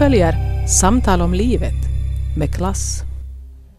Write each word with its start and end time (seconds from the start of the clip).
följer 0.00 0.66
Samtal 0.66 1.22
om 1.22 1.34
livet 1.34 1.74
med 2.38 2.54
klass. 2.54 3.02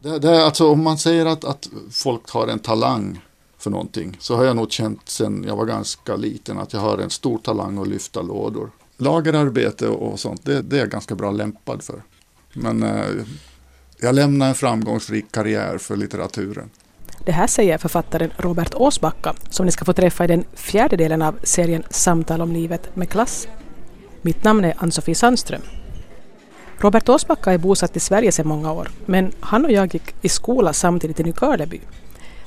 Det, 0.04 0.20
det, 0.20 0.46
alltså, 0.46 0.72
om 0.72 0.84
man 0.84 0.98
säger 0.98 1.26
att, 1.26 1.46
att 1.46 1.70
folk 1.92 2.30
har 2.30 2.48
en 2.48 2.60
talang 2.60 3.20
för 3.58 3.70
någonting 3.70 4.18
så 4.20 4.36
har 4.36 4.44
jag 4.44 4.56
nog 4.56 4.72
känt 4.72 5.10
sen 5.10 5.46
jag 5.48 5.56
var 5.56 5.66
ganska 5.66 6.16
liten 6.16 6.60
att 6.60 6.74
jag 6.74 6.80
har 6.80 6.98
en 6.98 7.10
stor 7.10 7.38
talang 7.38 7.78
att 7.78 7.88
lyfta 7.88 8.22
lådor. 8.22 8.72
Lagerarbete 8.98 9.88
och 9.88 10.20
sånt, 10.20 10.46
det, 10.46 10.62
det 10.62 10.76
är 10.76 10.80
jag 10.80 10.90
ganska 10.90 11.16
bra 11.16 11.32
lämpad 11.32 11.84
för. 11.84 12.02
Men 12.54 12.84
eh, 12.84 13.06
jag 14.02 14.16
lämnar 14.16 14.48
en 14.48 14.56
framgångsrik 14.56 15.32
karriär 15.32 15.78
för 15.78 15.96
litteraturen. 15.96 16.70
Det 17.26 17.32
här 17.32 17.48
säger 17.48 17.78
författaren 17.78 18.32
Robert 18.38 18.74
Åsbacka 18.76 19.36
som 19.50 19.66
ni 19.66 19.72
ska 19.72 19.86
få 19.86 19.94
träffa 19.94 20.24
i 20.24 20.28
den 20.28 20.46
fjärde 20.54 20.96
delen 20.96 21.22
av 21.22 21.40
serien 21.44 21.84
Samtal 21.90 22.42
om 22.42 22.52
livet 22.52 22.96
med 22.96 23.10
klass. 23.10 23.48
Mitt 24.22 24.44
namn 24.44 24.66
är 24.66 24.74
Ann-Sofie 24.78 25.16
Sandström. 25.16 25.62
Robert 26.82 27.10
Åsbacka 27.10 27.52
är 27.52 27.58
bosatt 27.58 27.96
i 27.96 28.00
Sverige 28.00 28.32
sedan 28.32 28.48
många 28.48 28.72
år 28.72 28.90
men 29.06 29.32
han 29.40 29.66
och 29.66 29.72
jag 29.72 29.94
gick 29.94 30.16
i 30.22 30.30
skola 30.30 30.74
samtidigt 30.74 31.20
i 31.20 31.24
Nykarleby. 31.24 31.80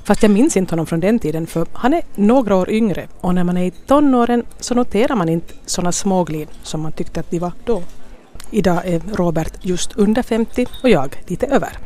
Fast 0.05 0.23
jag 0.23 0.31
minns 0.31 0.57
inte 0.57 0.73
honom 0.73 0.87
från 0.87 1.01
den 1.01 1.19
tiden 1.19 1.47
för 1.47 1.67
han 1.73 1.95
är 1.95 2.03
några 2.15 2.57
år 2.57 2.71
yngre 2.71 3.09
och 3.21 3.35
när 3.35 3.45
man 3.45 3.57
är 3.57 3.65
i 3.65 3.71
tonåren 3.71 4.45
så 4.61 4.75
noterar 4.75 5.17
man 5.17 5.29
inte 5.29 5.55
sådana 5.67 5.93
småglid 5.93 6.49
som 6.63 6.81
man 6.81 6.93
tyckte 6.93 7.21
att 7.21 7.31
de 7.31 7.39
var 7.39 7.53
då. 7.65 7.83
Idag 8.51 8.87
är 8.87 9.03
Robert 9.15 9.53
just 9.61 9.97
under 9.97 10.23
50 10.23 10.67
och 10.83 10.89
jag 10.91 11.17
lite 11.27 11.47
över. 11.47 11.79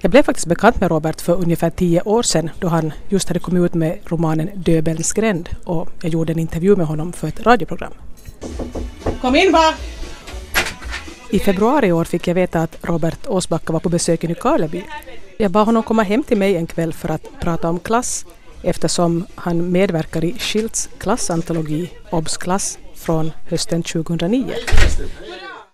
Jag 0.00 0.10
blev 0.10 0.22
faktiskt 0.22 0.46
bekant 0.46 0.80
med 0.80 0.90
Robert 0.90 1.20
för 1.20 1.42
ungefär 1.42 1.70
tio 1.70 2.02
år 2.02 2.22
sedan 2.22 2.50
då 2.58 2.68
han 2.68 2.92
just 3.08 3.28
hade 3.28 3.40
kommit 3.40 3.64
ut 3.64 3.74
med 3.74 3.98
romanen 4.04 4.50
Döbelns 4.54 5.12
gränd 5.12 5.48
och 5.64 5.88
jag 6.02 6.12
gjorde 6.12 6.32
en 6.32 6.38
intervju 6.38 6.76
med 6.76 6.86
honom 6.86 7.12
för 7.12 7.28
ett 7.28 7.40
radioprogram. 7.40 7.92
Kom 9.20 9.36
in 9.36 9.52
bara! 9.52 9.99
I 11.32 11.38
februari 11.38 11.86
i 11.86 11.92
år 11.92 12.04
fick 12.04 12.28
jag 12.28 12.34
veta 12.34 12.60
att 12.60 12.78
Robert 12.82 13.26
Åsbacka 13.26 13.72
var 13.72 13.80
på 13.80 13.88
besök 13.88 14.24
i 14.24 14.28
Nykarleby. 14.28 14.84
Jag 15.38 15.50
bad 15.50 15.66
honom 15.66 15.82
komma 15.82 16.02
hem 16.02 16.22
till 16.22 16.38
mig 16.38 16.56
en 16.56 16.66
kväll 16.66 16.92
för 16.92 17.08
att 17.08 17.40
prata 17.40 17.68
om 17.68 17.78
klass 17.78 18.26
eftersom 18.62 19.26
han 19.34 19.72
medverkar 19.72 20.24
i 20.24 20.38
Schilds 20.38 20.88
klassantologi 20.98 21.90
Obs 22.10 22.36
klass 22.36 22.78
från 22.94 23.32
hösten 23.48 23.82
2009. 23.82 24.44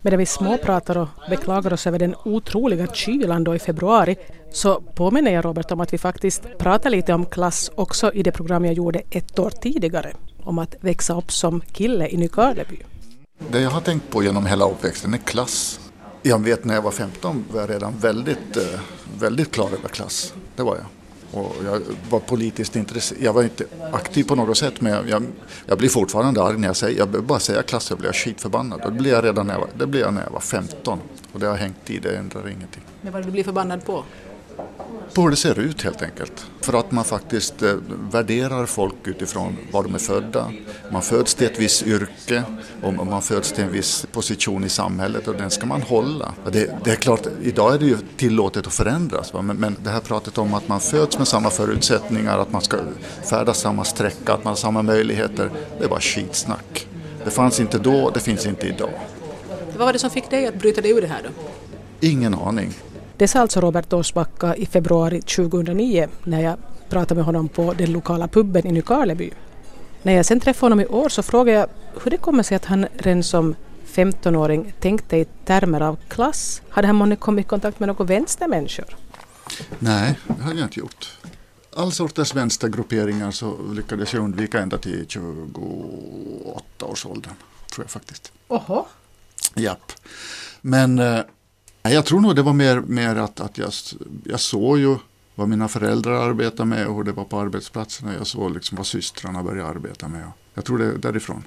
Medan 0.02 0.18
vi 0.18 0.26
småpratar 0.26 0.98
och 0.98 1.08
beklagar 1.30 1.72
oss 1.72 1.86
över 1.86 1.98
den 1.98 2.14
otroliga 2.24 2.86
kylan 2.86 3.44
då 3.44 3.54
i 3.54 3.58
februari 3.58 4.16
så 4.52 4.80
påminner 4.80 5.30
jag 5.30 5.44
Robert 5.44 5.72
om 5.72 5.80
att 5.80 5.92
vi 5.92 5.98
faktiskt 5.98 6.58
pratar 6.58 6.90
lite 6.90 7.14
om 7.14 7.26
klass 7.26 7.70
också 7.74 8.12
i 8.12 8.22
det 8.22 8.32
program 8.32 8.64
jag 8.64 8.74
gjorde 8.74 9.02
ett 9.10 9.38
år 9.38 9.50
tidigare 9.50 10.12
om 10.42 10.58
att 10.58 10.74
växa 10.80 11.18
upp 11.18 11.32
som 11.32 11.60
kille 11.60 12.08
i 12.08 12.16
Nykarleby. 12.16 12.82
Det 13.38 13.60
jag 13.60 13.70
har 13.70 13.80
tänkt 13.80 14.10
på 14.10 14.22
genom 14.22 14.46
hela 14.46 14.70
uppväxten 14.70 15.14
är 15.14 15.18
klass. 15.18 15.80
Jag 16.22 16.38
vet 16.38 16.64
när 16.64 16.74
jag 16.74 16.82
var 16.82 16.90
15 16.90 17.44
var 17.52 17.60
jag 17.60 17.70
redan 17.70 17.98
väldigt, 17.98 18.56
eh, 18.56 18.80
väldigt 19.18 19.50
klar 19.50 19.66
över 19.66 19.88
klass. 19.88 20.34
Det 20.56 20.62
var 20.62 20.76
jag. 20.76 20.86
Och 21.42 21.54
jag 21.64 21.80
var 22.10 22.20
politiskt 22.20 22.76
intresserad. 22.76 23.22
Jag 23.22 23.32
var 23.32 23.42
inte 23.42 23.64
aktiv 23.92 24.24
på 24.24 24.34
något 24.34 24.56
sätt 24.58 24.80
men 24.80 24.92
jag, 25.08 25.24
jag 25.66 25.78
blir 25.78 25.88
fortfarande 25.88 26.42
arg 26.42 26.58
när 26.58 26.68
jag 26.68 26.76
säger, 26.76 26.98
jag 26.98 27.08
bara 27.24 27.38
säga 27.38 27.62
klass 27.62 27.84
så 27.84 27.96
blir 27.96 28.08
jag 28.08 28.14
skitförbannad. 28.14 28.80
Och 28.80 28.92
det 28.92 28.98
blir 28.98 29.12
jag 29.12 29.24
redan 29.24 29.46
när 29.46 29.54
jag 29.54 29.60
var, 29.60 29.68
det 29.78 29.86
blir 29.86 30.00
jag 30.00 30.14
när 30.14 30.22
jag 30.22 30.30
var 30.30 30.40
15. 30.40 30.98
Och 31.32 31.40
det 31.40 31.46
har 31.46 31.56
hängt 31.56 31.90
i, 31.90 31.98
det 31.98 32.16
ändrar 32.16 32.48
ingenting. 32.48 32.82
Men 33.00 33.12
vad 33.12 33.26
du 33.26 33.30
blir 33.30 33.44
förbannad 33.44 33.84
på? 33.84 34.04
På 35.14 35.22
hur 35.22 35.30
det 35.30 35.36
ser 35.36 35.58
ut 35.58 35.82
helt 35.82 36.02
enkelt. 36.02 36.46
För 36.60 36.78
att 36.78 36.92
man 36.92 37.04
faktiskt 37.04 37.62
eh, 37.62 37.74
värderar 38.10 38.66
folk 38.66 38.94
utifrån 39.04 39.56
var 39.72 39.82
de 39.82 39.94
är 39.94 39.98
födda. 39.98 40.52
Man 40.92 41.02
föds 41.02 41.34
till 41.34 41.46
ett 41.46 41.58
visst 41.58 41.82
yrke 41.82 42.42
och 42.82 42.94
man 42.94 43.22
föds 43.22 43.52
till 43.52 43.64
en 43.64 43.72
viss 43.72 44.06
position 44.12 44.64
i 44.64 44.68
samhället 44.68 45.28
och 45.28 45.34
den 45.34 45.50
ska 45.50 45.66
man 45.66 45.82
hålla. 45.82 46.34
Det, 46.52 46.78
det 46.84 46.90
är 46.90 46.96
klart, 46.96 47.26
idag 47.42 47.74
är 47.74 47.78
det 47.78 47.86
ju 47.86 47.96
tillåtet 48.16 48.66
att 48.66 48.72
förändras 48.72 49.32
men, 49.32 49.46
men, 49.46 49.76
det 49.84 49.90
här 49.90 50.00
pratet 50.00 50.38
om 50.38 50.54
att 50.54 50.68
man 50.68 50.80
föds 50.80 51.18
med 51.18 51.28
samma 51.28 51.50
förutsättningar, 51.50 52.38
att 52.38 52.52
man 52.52 52.62
ska 52.62 52.76
färdas 53.30 53.60
samma 53.60 53.84
sträcka, 53.84 54.32
att 54.32 54.44
man 54.44 54.50
har 54.50 54.56
samma 54.56 54.82
möjligheter, 54.82 55.50
det 55.78 55.84
är 55.84 55.88
bara 55.88 56.00
skitsnack. 56.00 56.88
Det 57.24 57.30
fanns 57.30 57.60
inte 57.60 57.78
då, 57.78 58.10
det 58.10 58.20
finns 58.20 58.46
inte 58.46 58.66
idag. 58.66 58.90
Vad 59.76 59.86
var 59.86 59.92
det 59.92 59.98
som 59.98 60.10
fick 60.10 60.30
dig 60.30 60.46
att 60.46 60.54
bryta 60.54 60.80
dig 60.80 60.90
ur 60.90 61.00
det 61.00 61.06
här 61.06 61.22
då? 61.22 61.30
Ingen 62.00 62.34
aning. 62.34 62.74
Det 63.18 63.28
sa 63.28 63.40
alltså 63.40 63.60
Robert 63.60 63.92
Åsbacka 63.92 64.56
i 64.56 64.66
februari 64.66 65.20
2009 65.22 66.08
när 66.24 66.40
jag 66.40 66.56
pratade 66.88 67.14
med 67.14 67.24
honom 67.24 67.48
på 67.48 67.72
den 67.72 67.92
lokala 67.92 68.28
puben 68.28 68.66
i 68.66 68.72
Nykarleby. 68.72 69.30
När 70.02 70.12
jag 70.12 70.26
sen 70.26 70.40
träffade 70.40 70.64
honom 70.64 70.80
i 70.80 70.86
år 70.86 71.08
så 71.08 71.22
frågade 71.22 71.58
jag 71.58 71.68
hur 72.02 72.10
det 72.10 72.16
kommer 72.16 72.42
sig 72.42 72.56
att 72.56 72.64
han 72.64 72.86
redan 72.94 73.22
som 73.22 73.54
15-åring 73.86 74.72
tänkte 74.80 75.16
i 75.16 75.24
termer 75.24 75.80
av 75.80 75.98
klass. 76.08 76.62
Hade 76.68 76.86
han 76.86 76.96
månne 76.96 77.16
kommit 77.16 77.46
i 77.46 77.48
kontakt 77.48 77.80
med 77.80 77.86
några 77.86 78.04
vänstermänniskor? 78.04 78.96
Nej, 79.78 80.18
det 80.26 80.42
hade 80.42 80.58
jag 80.58 80.66
inte 80.66 80.80
gjort. 80.80 81.18
All 81.76 81.92
sorters 81.92 82.34
vänstergrupperingar 82.34 83.30
så 83.30 83.56
lyckades 83.72 84.14
jag 84.14 84.22
undvika 84.24 84.58
ända 84.60 84.78
till 84.78 85.06
28 85.08 86.86
års 86.86 87.06
åldern. 87.06 87.32
Tror 87.74 87.84
jag 87.84 87.90
faktiskt. 87.90 88.32
Oho. 88.48 88.86
Japp. 89.54 89.92
Men 90.60 90.98
eh, 90.98 91.20
jag 91.90 92.04
tror 92.04 92.20
nog 92.20 92.36
det 92.36 92.42
var 92.42 92.52
mer, 92.52 92.80
mer 92.80 93.16
att, 93.16 93.40
att 93.40 93.58
jag, 93.58 93.72
jag 94.24 94.40
såg 94.40 94.78
ju 94.78 94.96
vad 95.34 95.48
mina 95.48 95.68
föräldrar 95.68 96.28
arbetade 96.28 96.68
med 96.68 96.86
och 96.86 96.96
hur 96.96 97.04
det 97.04 97.12
var 97.12 97.24
på 97.24 97.40
arbetsplatserna. 97.40 98.14
Jag 98.14 98.26
såg 98.26 98.54
liksom 98.54 98.76
vad 98.76 98.86
systrarna 98.86 99.42
började 99.42 99.68
arbeta 99.68 100.08
med. 100.08 100.30
Jag 100.54 100.64
tror 100.64 100.78
det 100.78 100.84
är 100.84 100.98
därifrån. 100.98 101.42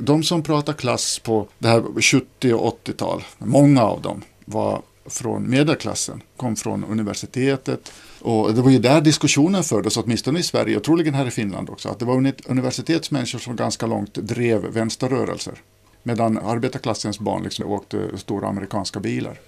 De 0.00 0.22
som 0.22 0.42
pratar 0.42 0.72
klass 0.72 1.18
på 1.18 1.48
det 1.58 1.68
här 1.68 2.02
70 2.02 2.52
och 2.52 2.86
80-tal, 2.86 3.24
många 3.38 3.82
av 3.82 4.02
dem 4.02 4.22
var 4.44 4.82
från 5.06 5.50
medelklassen, 5.50 6.22
kom 6.36 6.56
från 6.56 6.84
universitetet. 6.84 7.92
Och 8.20 8.54
det 8.54 8.62
var 8.62 8.70
ju 8.70 8.78
där 8.78 9.00
diskussionen 9.00 9.64
fördes, 9.64 9.96
åtminstone 9.96 10.38
i 10.38 10.42
Sverige 10.42 10.76
och 10.76 10.84
troligen 10.84 11.14
här 11.14 11.26
i 11.26 11.30
Finland 11.30 11.70
också. 11.70 11.88
Att 11.88 11.98
det 11.98 12.04
var 12.04 12.32
universitetsmänniskor 12.46 13.38
som 13.38 13.56
ganska 13.56 13.86
långt 13.86 14.14
drev 14.14 14.60
vänsterrörelser. 14.60 15.54
Medan 16.02 16.38
arbetarklassens 16.38 17.18
barn 17.18 17.42
liksom 17.42 17.66
åkte 17.66 18.18
stora 18.18 18.48
amerikanska 18.48 19.00
bilar 19.00 19.38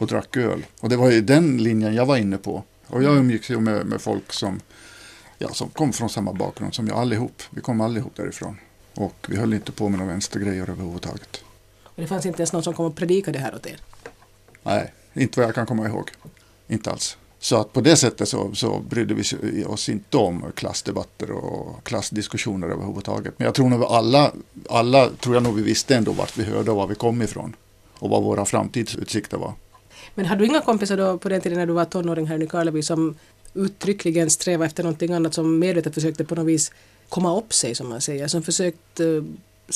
och 0.00 0.06
drack 0.06 0.36
öl. 0.36 0.66
Och 0.80 0.88
det 0.88 0.96
var 0.96 1.10
ju 1.10 1.20
den 1.20 1.62
linjen 1.62 1.94
jag 1.94 2.06
var 2.06 2.16
inne 2.16 2.38
på. 2.38 2.62
Och 2.86 3.02
jag 3.02 3.16
umgicks 3.16 3.50
ju 3.50 3.60
med, 3.60 3.86
med 3.86 4.00
folk 4.00 4.32
som, 4.32 4.60
ja, 5.38 5.48
som 5.48 5.68
kom 5.68 5.92
från 5.92 6.08
samma 6.08 6.32
bakgrund 6.32 6.74
som 6.74 6.86
jag 6.86 6.98
allihop. 6.98 7.42
Vi 7.50 7.60
kom 7.60 7.80
allihop 7.80 8.16
därifrån. 8.16 8.56
Och 8.94 9.26
vi 9.28 9.36
höll 9.36 9.54
inte 9.54 9.72
på 9.72 9.88
med 9.88 9.98
några 9.98 10.12
vänstergrejer 10.12 10.70
överhuvudtaget. 10.70 11.40
Och 11.84 12.02
det 12.02 12.06
fanns 12.06 12.26
inte 12.26 12.38
ens 12.38 12.52
någon 12.52 12.62
som 12.62 12.74
kom 12.74 12.86
och 12.86 12.96
predikade 12.96 13.38
det 13.38 13.42
här 13.42 13.54
åt 13.54 13.66
er? 13.66 13.80
Nej, 14.62 14.92
inte 15.12 15.40
vad 15.40 15.48
jag 15.48 15.54
kan 15.54 15.66
komma 15.66 15.86
ihåg. 15.86 16.10
Inte 16.68 16.90
alls. 16.90 17.16
Så 17.38 17.56
att 17.56 17.72
på 17.72 17.80
det 17.80 17.96
sättet 17.96 18.28
så, 18.28 18.54
så 18.54 18.78
brydde 18.78 19.14
vi 19.14 19.64
oss 19.64 19.88
inte 19.88 20.16
om 20.16 20.44
klassdebatter 20.54 21.30
och 21.30 21.84
klassdiskussioner 21.84 22.68
överhuvudtaget. 22.68 23.34
Men 23.36 23.44
jag 23.44 23.54
tror 23.54 23.68
nog 23.68 23.84
alla, 23.84 24.32
alla 24.68 25.10
tror 25.10 25.34
jag 25.36 25.42
nog 25.42 25.54
vi 25.54 25.62
visste 25.62 25.96
ändå 25.96 26.12
vart 26.12 26.38
vi 26.38 26.44
hörde 26.44 26.70
och 26.70 26.76
var 26.76 26.86
vi 26.86 26.94
kom 26.94 27.22
ifrån. 27.22 27.56
Och 27.92 28.10
vad 28.10 28.22
våra 28.22 28.44
framtidsutsikter 28.44 29.36
var. 29.36 29.54
Men 30.20 30.26
hade 30.26 30.42
du 30.42 30.46
inga 30.46 30.60
kompisar 30.60 30.96
då 30.96 31.18
på 31.18 31.28
den 31.28 31.40
tiden 31.40 31.58
när 31.58 31.66
du 31.66 31.72
var 31.72 31.84
tonåring 31.84 32.26
här 32.26 32.36
i 32.36 32.38
Nykarleby 32.38 32.82
som 32.82 33.14
uttryckligen 33.54 34.30
strävade 34.30 34.66
efter 34.66 34.82
någonting 34.82 35.12
annat 35.12 35.34
som 35.34 35.58
medvetet 35.58 35.94
försökte 35.94 36.24
på 36.24 36.34
något 36.34 36.46
vis 36.46 36.72
komma 37.08 37.38
upp 37.38 37.54
sig 37.54 37.74
som 37.74 37.88
man 37.88 38.00
säger, 38.00 38.28
som 38.28 38.42
försökte 38.42 39.04
uh, 39.04 39.24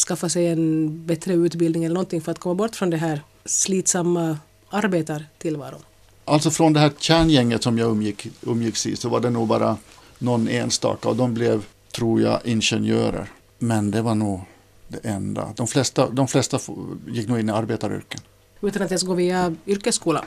skaffa 0.09 0.28
sig 0.28 0.47
en 0.47 1.06
bättre 1.06 1.33
utbildning 1.34 1.84
eller 1.84 1.94
någonting 1.94 2.21
för 2.21 2.33
att 2.33 2.38
komma 2.38 2.54
bort 2.54 2.77
från 2.77 2.91
det 2.91 2.97
här 2.97 3.21
slitsamma 3.44 4.38
arbetartillvaron? 4.69 5.81
Alltså 6.24 6.51
från 6.51 6.72
det 6.72 6.80
här 6.80 6.92
kärngänget 6.98 7.63
som 7.63 7.78
jag 7.78 7.91
umgick, 7.91 8.27
umgicks 8.41 8.86
i 8.86 8.97
så 8.97 9.09
var 9.09 9.21
det 9.21 9.30
nog 9.30 9.48
bara 9.48 9.77
någon 10.18 10.48
enstaka 10.48 11.09
och 11.09 11.16
de 11.16 11.34
blev, 11.34 11.65
tror 11.92 12.21
jag, 12.21 12.41
ingenjörer. 12.45 13.30
Men 13.59 13.91
det 13.91 14.03
var 14.03 14.15
nog 14.15 14.41
det 14.89 15.09
enda. 15.09 15.53
De 15.57 15.66
flesta, 15.66 16.10
de 16.10 16.28
flesta 16.28 16.59
gick 17.07 17.28
nog 17.28 17.41
in 17.41 17.48
i 17.48 17.53
arbetaryrken 17.53 18.21
utan 18.69 18.83
att 18.83 18.91
ens 18.91 19.03
gå 19.03 19.15
via 19.15 19.55
yrkesskolan? 19.66 20.25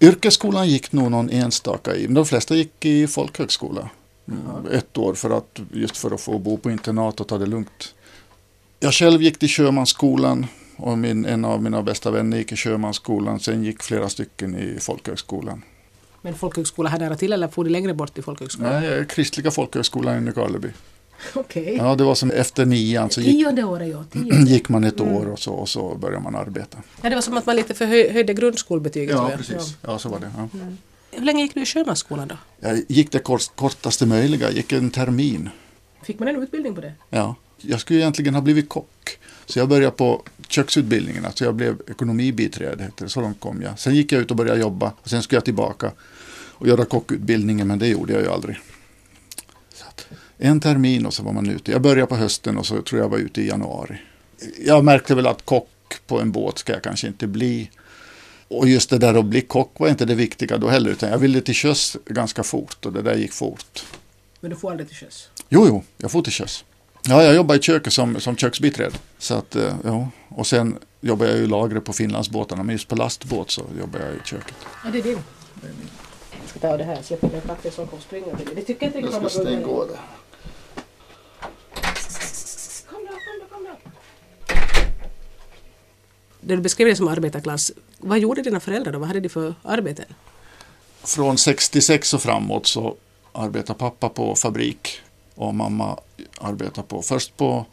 Yrkesskolan 0.00 0.68
gick 0.68 0.92
nog 0.92 1.10
någon 1.10 1.30
enstaka 1.30 1.96
i, 1.96 2.06
men 2.06 2.14
de 2.14 2.26
flesta 2.26 2.54
gick 2.54 2.84
i 2.84 3.06
folkhögskola. 3.06 3.90
Mm, 4.28 4.66
ett 4.72 4.98
år 4.98 5.14
för 5.14 5.30
att, 5.30 5.60
just 5.72 5.96
för 5.96 6.10
att 6.10 6.20
få 6.20 6.38
bo 6.38 6.56
på 6.56 6.70
internat 6.70 7.20
och 7.20 7.28
ta 7.28 7.38
det 7.38 7.46
lugnt. 7.46 7.94
Jag 8.80 8.94
själv 8.94 9.22
gick 9.22 9.38
till 9.38 9.48
Sjömansskolan 9.48 10.46
och 10.76 10.98
min, 10.98 11.24
en 11.24 11.44
av 11.44 11.62
mina 11.62 11.82
bästa 11.82 12.10
vänner 12.10 12.36
gick 12.36 12.52
i 12.52 12.56
Sjömansskolan. 12.56 13.40
Sen 13.40 13.64
gick 13.64 13.82
flera 13.82 14.08
stycken 14.08 14.56
i 14.56 14.80
folkhögskolan. 14.80 15.62
Men 16.22 16.34
folkhögskola 16.34 16.88
här 16.88 16.98
nära 16.98 17.16
till 17.16 17.32
eller 17.32 17.48
får 17.48 17.64
du 17.64 17.70
längre 17.70 17.94
bort 17.94 18.18
i 18.18 18.22
folkhögskolan? 18.22 18.82
Nej, 18.82 19.06
kristliga 19.08 19.50
folkhögskolan 19.50 20.18
i 20.18 20.20
Nykarleby. 20.20 20.68
Okej. 21.34 21.62
Okay. 21.62 21.76
Ja, 21.76 21.94
det 21.94 22.04
var 22.04 22.14
som 22.14 22.30
efter 22.30 22.64
nian. 22.64 23.10
Så 23.10 23.20
gick, 23.20 23.44
tionde 23.44 23.64
året, 23.64 23.88
ja. 23.88 24.04
Tionde. 24.04 24.50
gick 24.50 24.68
man 24.68 24.84
ett 24.84 25.00
år 25.00 25.26
och 25.26 25.38
så, 25.38 25.52
och 25.52 25.68
så 25.68 25.94
började 25.94 26.22
man 26.22 26.36
arbeta. 26.36 26.78
Ja, 27.02 27.08
det 27.08 27.14
var 27.14 27.22
som 27.22 27.36
att 27.36 27.46
man 27.46 27.56
lite 27.56 27.74
förhöjde 27.74 28.34
grundskolbetyget. 28.34 29.16
Ja, 29.16 29.30
precis. 29.36 29.76
Ja. 29.82 29.92
ja, 29.92 29.98
så 29.98 30.08
var 30.08 30.20
det. 30.20 30.30
Ja. 30.36 30.48
Mm. 30.60 30.78
Hur 31.10 31.24
länge 31.24 31.42
gick 31.42 31.54
du 31.54 31.62
i 31.62 31.66
sjömansskolan 31.66 32.28
då? 32.28 32.36
Jag 32.60 32.82
gick 32.88 33.12
det 33.12 33.18
kort, 33.18 33.56
kortaste 33.56 34.06
möjliga, 34.06 34.46
jag 34.46 34.52
gick 34.52 34.72
en 34.72 34.90
termin. 34.90 35.50
Fick 36.02 36.18
man 36.18 36.28
en 36.28 36.42
utbildning 36.42 36.74
på 36.74 36.80
det? 36.80 36.92
Ja. 37.10 37.34
Jag 37.60 37.80
skulle 37.80 37.98
egentligen 37.98 38.34
ha 38.34 38.42
blivit 38.42 38.68
kock. 38.68 39.18
Så 39.46 39.58
jag 39.58 39.68
började 39.68 39.96
på 39.96 40.22
köksutbildningen, 40.48 41.24
alltså 41.24 41.44
jag 41.44 41.54
blev 41.54 41.80
ekonomibiträde, 41.88 42.90
så 43.06 43.20
långt 43.20 43.40
kom 43.40 43.62
jag. 43.62 43.78
Sen 43.78 43.94
gick 43.94 44.12
jag 44.12 44.22
ut 44.22 44.30
och 44.30 44.36
började 44.36 44.60
jobba 44.60 44.92
och 45.02 45.10
sen 45.10 45.22
skulle 45.22 45.36
jag 45.36 45.44
tillbaka 45.44 45.92
och 46.52 46.68
göra 46.68 46.84
kockutbildningen, 46.84 47.68
men 47.68 47.78
det 47.78 47.88
gjorde 47.88 48.12
jag 48.12 48.22
ju 48.22 48.28
aldrig. 48.28 48.58
En 50.38 50.60
termin 50.60 51.06
och 51.06 51.14
så 51.14 51.22
var 51.22 51.32
man 51.32 51.50
ute. 51.50 51.72
Jag 51.72 51.82
började 51.82 52.06
på 52.06 52.16
hösten 52.16 52.58
och 52.58 52.66
så 52.66 52.82
tror 52.82 53.00
jag 53.00 53.08
var 53.08 53.18
ute 53.18 53.40
i 53.40 53.48
januari. 53.48 54.00
Jag 54.66 54.84
märkte 54.84 55.14
väl 55.14 55.26
att 55.26 55.44
kock 55.44 55.68
på 56.06 56.20
en 56.20 56.32
båt 56.32 56.58
ska 56.58 56.72
jag 56.72 56.82
kanske 56.82 57.06
inte 57.06 57.26
bli. 57.26 57.70
Och 58.48 58.68
just 58.68 58.90
det 58.90 58.98
där 58.98 59.14
att 59.14 59.24
bli 59.24 59.40
kock 59.40 59.80
var 59.80 59.88
inte 59.88 60.04
det 60.04 60.14
viktiga 60.14 60.58
då 60.58 60.68
heller, 60.68 60.90
utan 60.90 61.10
jag 61.10 61.18
ville 61.18 61.40
till 61.40 61.54
sjöss 61.54 61.96
ganska 62.06 62.42
fort 62.42 62.86
och 62.86 62.92
det 62.92 63.02
där 63.02 63.14
gick 63.14 63.32
fort. 63.32 63.84
Men 64.40 64.50
du 64.50 64.56
får 64.56 64.70
aldrig 64.70 64.88
till 64.88 64.96
sjöss? 64.96 65.28
Jo, 65.48 65.66
jo, 65.68 65.82
jag 65.96 66.10
får 66.10 66.22
till 66.22 66.32
sjöss. 66.32 66.64
Ja, 67.08 67.22
jag 67.22 67.34
jobbar 67.34 67.54
i 67.54 67.58
köket 67.58 67.92
som, 67.92 68.20
som 68.20 68.36
köksbiträde. 68.36 68.96
Så 69.18 69.34
att, 69.34 69.56
eh, 69.56 69.74
ja. 69.84 70.08
Och 70.28 70.46
sen 70.46 70.78
jobbar 71.00 71.26
jag 71.26 71.36
i 71.36 71.46
lagret 71.46 71.84
på 71.84 71.92
Finlandsbåtarna, 71.92 72.62
men 72.62 72.72
just 72.72 72.88
på 72.88 72.96
lastbåt 72.96 73.50
så 73.50 73.62
jobbar 73.80 74.00
jag 74.00 74.14
i 74.14 74.18
köket. 74.24 74.54
Ja, 74.84 74.90
det 74.90 74.98
är 74.98 75.02
din. 75.02 75.18
Jag 76.40 76.48
ska 76.48 76.58
ta 76.58 76.76
det 76.76 76.84
här, 76.84 77.02
släppa 77.02 77.28
den 77.28 77.40
katten 77.40 77.72
som 77.72 77.86
kommer 77.86 78.02
springa 78.02 78.36
till 78.36 78.48
Det 78.54 78.62
tycker 78.62 78.86
jag 78.86 78.96
inte 78.96 79.16
Jag 79.16 79.30
ska 79.30 79.40
stänga 79.40 79.66
av 79.66 79.88
det. 79.88 79.98
Kom 82.90 83.06
då, 83.06 83.12
kom 83.12 83.40
då, 83.40 83.54
kom 83.54 83.64
då. 83.64 83.90
Det 86.46 86.56
du 86.56 86.62
beskriver 86.62 86.94
som 86.94 87.08
arbetarklass, 87.08 87.72
vad 87.98 88.18
gjorde 88.18 88.42
dina 88.42 88.60
föräldrar 88.60 88.92
då? 88.92 88.98
Vad 88.98 89.08
hade 89.08 89.20
de 89.20 89.28
för 89.28 89.54
arbeten? 89.62 90.04
Från 91.02 91.38
66 91.38 92.14
och 92.14 92.22
framåt 92.22 92.66
så 92.66 92.96
arbetade 93.32 93.78
pappa 93.78 94.08
på 94.08 94.34
fabrik 94.34 95.00
och 95.34 95.54
mamma 95.54 95.98
arbetade 96.40 96.86
på, 96.86 97.02
först 97.02 97.36
på, 97.36 97.66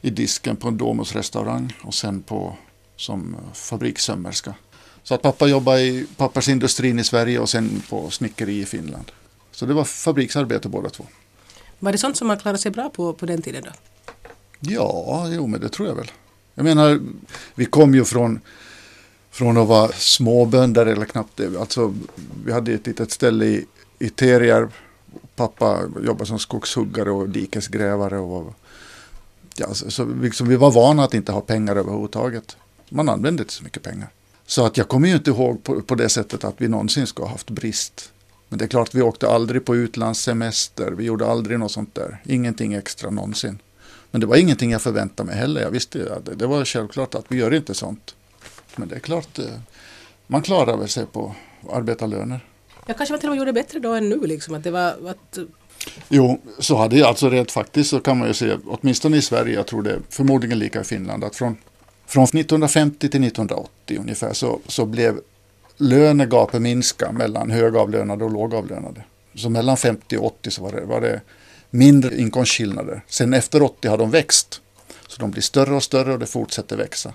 i 0.00 0.10
disken 0.10 0.56
på 0.56 0.68
en 0.68 0.78
Domus 0.78 1.14
restaurang 1.14 1.72
och 1.82 1.94
sen 1.94 2.22
på, 2.22 2.56
som 2.96 3.36
fabrikssömmerska. 3.54 4.54
Så 5.02 5.14
att 5.14 5.22
pappa 5.22 5.46
jobbade 5.46 5.80
i 5.80 6.06
pappersindustrin 6.16 6.98
i 6.98 7.04
Sverige 7.04 7.38
och 7.38 7.48
sen 7.48 7.82
på 7.90 8.10
snickeri 8.10 8.60
i 8.60 8.66
Finland. 8.66 9.12
Så 9.52 9.66
det 9.66 9.74
var 9.74 9.84
fabriksarbete 9.84 10.68
båda 10.68 10.90
två. 10.90 11.06
Var 11.78 11.92
det 11.92 11.98
sånt 11.98 12.16
som 12.16 12.28
man 12.28 12.38
klarade 12.38 12.58
sig 12.58 12.70
bra 12.70 12.90
på 12.90 13.12
på 13.12 13.26
den 13.26 13.42
tiden 13.42 13.64
då? 13.64 13.70
Ja, 14.60 15.28
jo 15.28 15.46
men 15.46 15.60
det 15.60 15.68
tror 15.68 15.88
jag 15.88 15.94
väl. 15.94 16.10
Jag 16.58 16.64
menar, 16.64 17.00
vi 17.54 17.64
kom 17.64 17.94
ju 17.94 18.04
från, 18.04 18.40
från 19.30 19.56
att 19.56 19.68
vara 19.68 19.92
småbönder 19.92 20.86
eller 20.86 21.04
knappt 21.04 21.36
det. 21.36 21.60
Alltså, 21.60 21.94
vi 22.44 22.52
hade 22.52 22.72
ett 22.72 22.86
litet 22.86 23.10
ställe 23.10 23.44
i, 23.44 23.66
i 23.98 24.08
Terjärv 24.08 24.72
pappa 25.36 25.80
jobbade 26.04 26.26
som 26.26 26.38
skogshuggare 26.38 27.10
och 27.10 27.28
dikesgrävare. 27.28 28.18
Och, 28.18 28.54
ja, 29.56 29.74
så, 29.74 29.90
så 29.90 30.04
liksom, 30.04 30.48
vi 30.48 30.56
var 30.56 30.70
vana 30.70 31.04
att 31.04 31.14
inte 31.14 31.32
ha 31.32 31.40
pengar 31.40 31.76
överhuvudtaget. 31.76 32.56
Man 32.88 33.08
använde 33.08 33.42
inte 33.42 33.52
så 33.52 33.64
mycket 33.64 33.82
pengar. 33.82 34.08
Så 34.46 34.66
att 34.66 34.76
jag 34.76 34.88
kommer 34.88 35.08
ju 35.08 35.14
inte 35.14 35.30
ihåg 35.30 35.64
på, 35.64 35.80
på 35.80 35.94
det 35.94 36.08
sättet 36.08 36.44
att 36.44 36.54
vi 36.58 36.68
någonsin 36.68 37.06
ska 37.06 37.22
ha 37.22 37.30
haft 37.30 37.50
brist. 37.50 38.12
Men 38.48 38.58
det 38.58 38.64
är 38.64 38.68
klart, 38.68 38.94
vi 38.94 39.02
åkte 39.02 39.28
aldrig 39.28 39.64
på 39.64 39.76
utlandssemester. 39.76 40.90
Vi 40.90 41.04
gjorde 41.04 41.26
aldrig 41.26 41.58
något 41.58 41.72
sånt 41.72 41.94
där. 41.94 42.22
Ingenting 42.24 42.74
extra 42.74 43.10
någonsin. 43.10 43.58
Men 44.10 44.20
det 44.20 44.26
var 44.26 44.36
ingenting 44.36 44.70
jag 44.70 44.82
förväntade 44.82 45.26
mig 45.26 45.36
heller. 45.36 45.60
Jag 45.60 45.70
visste 45.70 46.14
att 46.14 46.24
det, 46.26 46.34
det 46.34 46.46
var 46.46 46.64
självklart 46.64 47.14
att 47.14 47.24
vi 47.28 47.36
gör 47.36 47.54
inte 47.54 47.74
sånt. 47.74 48.14
Men 48.76 48.88
det 48.88 48.94
är 48.94 49.00
klart, 49.00 49.38
eh, 49.38 49.44
man 50.26 50.42
klarar 50.42 50.76
väl 50.76 50.88
sig 50.88 51.06
på 51.06 51.34
arbetarlöner. 51.72 52.40
Jag 52.86 52.96
kanske 52.96 53.12
man 53.12 53.20
till 53.20 53.28
och 53.28 53.34
med 53.34 53.38
gjorde 53.38 53.52
bättre 53.52 53.78
då 53.78 53.92
än 53.92 54.08
nu 54.08 54.26
liksom. 54.26 54.54
Att 54.54 54.64
det 54.64 54.70
var 54.70 54.88
att... 55.10 55.38
Jo, 56.08 56.40
så 56.58 56.76
hade 56.76 56.98
jag 56.98 57.08
alltså 57.08 57.30
rent 57.30 57.50
faktiskt 57.50 57.90
så 57.90 58.00
kan 58.00 58.18
man 58.18 58.28
ju 58.28 58.34
se, 58.34 58.56
åtminstone 58.66 59.16
i 59.16 59.22
Sverige, 59.22 59.54
jag 59.54 59.66
tror 59.66 59.82
det 59.82 59.90
är 59.90 60.00
förmodligen 60.10 60.58
lika 60.58 60.80
i 60.80 60.84
Finland, 60.84 61.24
att 61.24 61.36
från, 61.36 61.56
från 62.06 62.24
1950 62.24 62.98
till 62.98 63.24
1980 63.24 63.98
ungefär 64.00 64.32
så, 64.32 64.60
så 64.66 64.86
blev 64.86 65.20
lönegapet 65.76 66.62
minska 66.62 67.12
mellan 67.12 67.50
högavlönade 67.50 68.24
och 68.24 68.30
lågavlönade. 68.30 69.04
Så 69.34 69.50
mellan 69.50 69.76
50 69.76 70.16
och 70.16 70.26
80 70.26 70.50
så 70.50 70.62
var 70.62 70.72
det, 70.72 70.84
var 70.84 71.00
det 71.00 71.20
mindre 71.70 72.20
inkomstskillnader. 72.20 73.02
Sen 73.06 73.34
efter 73.34 73.62
80 73.62 73.88
har 73.88 73.98
de 73.98 74.10
växt. 74.10 74.60
Så 75.08 75.20
de 75.20 75.30
blir 75.30 75.42
större 75.42 75.74
och 75.74 75.82
större 75.82 76.12
och 76.12 76.18
det 76.18 76.26
fortsätter 76.26 76.76
växa. 76.76 77.14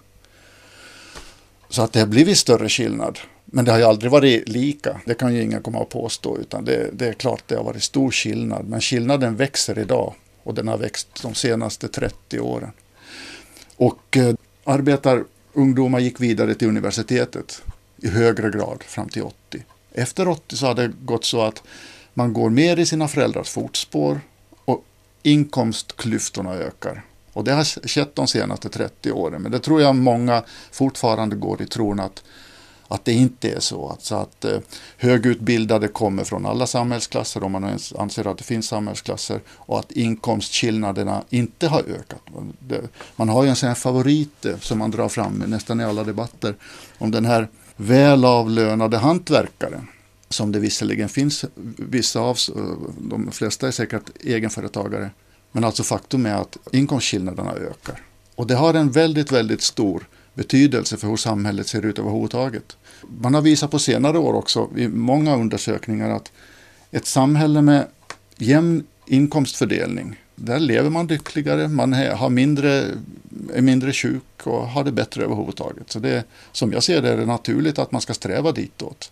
Så 1.69 1.81
att 1.81 1.93
det 1.93 1.99
har 1.99 2.07
blivit 2.07 2.37
större 2.37 2.69
skillnad. 2.69 3.19
Men 3.45 3.65
det 3.65 3.71
har 3.71 3.79
ju 3.79 3.85
aldrig 3.85 4.11
varit 4.11 4.49
lika, 4.49 5.01
det 5.05 5.13
kan 5.13 5.35
ju 5.35 5.41
ingen 5.41 5.61
komma 5.61 5.79
och 5.79 5.89
påstå, 5.89 6.37
utan 6.37 6.65
det, 6.65 6.89
det 6.93 7.07
är 7.07 7.13
klart 7.13 7.43
det 7.47 7.55
har 7.55 7.63
varit 7.63 7.83
stor 7.83 8.11
skillnad. 8.11 8.65
Men 8.67 8.81
skillnaden 8.81 9.35
växer 9.35 9.79
idag 9.79 10.13
och 10.43 10.53
den 10.53 10.67
har 10.67 10.77
växt 10.77 11.07
de 11.21 11.35
senaste 11.35 11.87
30 11.87 12.39
åren. 12.39 12.71
Och 13.75 14.17
eh, 14.17 14.35
arbetarungdomar 14.63 15.99
gick 15.99 16.19
vidare 16.19 16.55
till 16.55 16.67
universitetet 16.67 17.61
i 17.97 18.07
högre 18.07 18.49
grad 18.49 18.83
fram 18.83 19.09
till 19.09 19.23
80. 19.23 19.63
Efter 19.91 20.27
80 20.27 20.55
så 20.55 20.65
har 20.65 20.75
det 20.75 20.91
gått 21.01 21.25
så 21.25 21.41
att 21.41 21.63
man 22.13 22.33
går 22.33 22.49
mer 22.49 22.79
i 22.79 22.85
sina 22.85 23.07
föräldrars 23.07 23.49
fotspår 23.49 24.21
inkomstklyftorna 25.23 26.53
ökar. 26.53 27.03
Och 27.33 27.43
det 27.43 27.51
har 27.51 27.87
skett 27.87 28.15
de 28.15 28.27
senaste 28.27 28.69
30 28.69 29.11
åren, 29.11 29.41
men 29.41 29.51
det 29.51 29.59
tror 29.59 29.81
jag 29.81 29.95
många 29.95 30.43
fortfarande 30.71 31.35
går 31.35 31.61
i 31.61 31.65
tron 31.65 31.99
att 31.99 32.23
att 32.87 33.05
det 33.05 33.13
inte 33.13 33.51
är 33.51 33.59
så. 33.59 33.89
Alltså 33.89 34.15
att 34.15 34.45
eh, 34.45 34.57
högutbildade 34.97 35.87
kommer 35.87 36.23
från 36.23 36.45
alla 36.45 36.67
samhällsklasser 36.67 37.43
om 37.43 37.51
man 37.51 37.63
ens 37.63 37.93
anser 37.93 38.27
att 38.27 38.37
det 38.37 38.43
finns 38.43 38.67
samhällsklasser 38.67 39.41
och 39.47 39.79
att 39.79 39.91
inkomstskillnaderna 39.91 41.23
inte 41.29 41.67
har 41.67 41.79
ökat. 41.79 42.21
Det, 42.59 42.81
man 43.15 43.29
har 43.29 43.43
ju 43.43 43.49
en 43.49 43.55
sån 43.55 43.67
här 43.67 43.75
favorit 43.75 44.45
som 44.59 44.79
man 44.79 44.91
drar 44.91 45.09
fram 45.09 45.43
nästan 45.47 45.81
i 45.81 45.83
alla 45.83 46.03
debatter 46.03 46.55
om 46.97 47.11
den 47.11 47.25
här 47.25 47.47
välavlönade 47.75 48.97
hantverkaren 48.97 49.87
som 50.33 50.51
det 50.51 50.59
visserligen 50.59 51.09
finns 51.09 51.45
vissa 51.77 52.19
av, 52.19 52.37
de 52.97 53.31
flesta 53.31 53.67
är 53.67 53.71
säkert 53.71 54.03
egenföretagare. 54.19 55.09
Men 55.51 55.63
alltså 55.63 55.83
faktum 55.83 56.25
är 56.25 56.35
att 56.35 56.57
inkomstskillnaderna 56.71 57.51
ökar. 57.51 58.01
Och 58.35 58.47
det 58.47 58.55
har 58.55 58.73
en 58.73 58.91
väldigt, 58.91 59.31
väldigt 59.31 59.61
stor 59.61 60.07
betydelse 60.33 60.97
för 60.97 61.07
hur 61.07 61.17
samhället 61.17 61.67
ser 61.67 61.85
ut 61.85 61.99
överhuvudtaget. 61.99 62.77
Man 63.21 63.33
har 63.33 63.41
visat 63.41 63.71
på 63.71 63.79
senare 63.79 64.17
år 64.17 64.33
också 64.33 64.69
i 64.77 64.87
många 64.87 65.35
undersökningar 65.35 66.09
att 66.09 66.31
ett 66.91 67.05
samhälle 67.05 67.61
med 67.61 67.87
jämn 68.37 68.83
inkomstfördelning, 69.05 70.19
där 70.35 70.59
lever 70.59 70.89
man 70.89 71.07
lyckligare, 71.07 71.67
man 71.67 71.93
har 71.93 72.29
mindre, 72.29 72.85
är 73.53 73.61
mindre 73.61 73.93
sjuk 73.93 74.23
och 74.43 74.67
har 74.67 74.83
det 74.83 74.91
bättre 74.91 75.23
överhuvudtaget. 75.23 75.91
Så 75.91 75.99
det, 75.99 76.23
som 76.51 76.71
jag 76.71 76.83
ser 76.83 77.01
det 77.01 77.09
är 77.09 77.17
det 77.17 77.25
naturligt 77.25 77.79
att 77.79 77.91
man 77.91 78.01
ska 78.01 78.13
sträva 78.13 78.51
ditåt. 78.51 79.11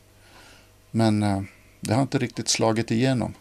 Men 0.91 1.23
eh, 1.23 1.41
det 1.79 1.93
har 1.93 2.01
inte 2.01 2.17
riktigt 2.17 2.47
slagit 2.47 2.91
igenom 2.91 3.33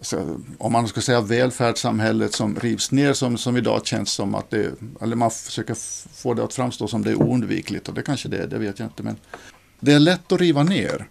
så, 0.00 0.40
om 0.58 0.72
man 0.72 0.88
ska 0.88 1.00
säga 1.00 1.20
välfärdssamhället 1.20 2.32
som 2.32 2.56
rivs 2.56 2.90
ner 2.90 3.12
som, 3.12 3.38
som 3.38 3.56
idag 3.56 3.86
känns 3.86 4.10
som 4.10 4.34
att 4.34 4.50
det, 4.50 4.72
eller 5.00 5.16
man 5.16 5.30
försöker 5.30 5.76
få 6.14 6.34
det 6.34 6.44
att 6.44 6.54
framstå 6.54 6.88
som 6.88 7.04
det 7.04 7.10
är 7.10 7.22
oundvikligt 7.22 7.88
och 7.88 7.94
det 7.94 8.02
kanske 8.02 8.28
det 8.28 8.38
är, 8.38 8.46
det 8.46 8.58
vet 8.58 8.78
jag 8.78 8.86
inte. 8.86 9.02
Men 9.02 9.16
det 9.80 9.92
är 9.92 9.98
lätt 9.98 10.32
att 10.32 10.40
riva 10.40 10.62
ner 10.62 11.08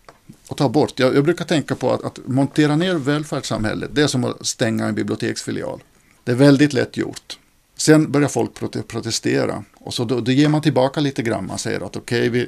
och 0.47 0.57
ta 0.57 0.69
bort. 0.69 0.99
Jag, 0.99 1.15
jag 1.15 1.23
brukar 1.23 1.45
tänka 1.45 1.75
på 1.75 1.91
att, 1.91 2.03
att, 2.03 2.19
montera 2.25 2.75
ner 2.75 2.95
välfärdssamhället, 2.95 3.89
det 3.93 4.01
är 4.01 4.07
som 4.07 4.23
att 4.23 4.45
stänga 4.45 4.85
en 4.85 4.95
biblioteksfilial. 4.95 5.83
Det 6.23 6.31
är 6.31 6.35
väldigt 6.35 6.73
lätt 6.73 6.97
gjort. 6.97 7.39
Sen 7.77 8.11
börjar 8.11 8.29
folk 8.29 8.51
protestera 8.87 9.63
och 9.87 9.93
så 9.93 10.05
då, 10.05 10.21
då 10.21 10.31
ger 10.31 10.49
man 10.49 10.61
tillbaka 10.61 10.99
lite 10.99 11.21
grann. 11.21 11.47
Man 11.47 11.57
säger 11.57 11.85
att 11.85 11.95
okej, 11.95 12.29
okay, 12.29 12.47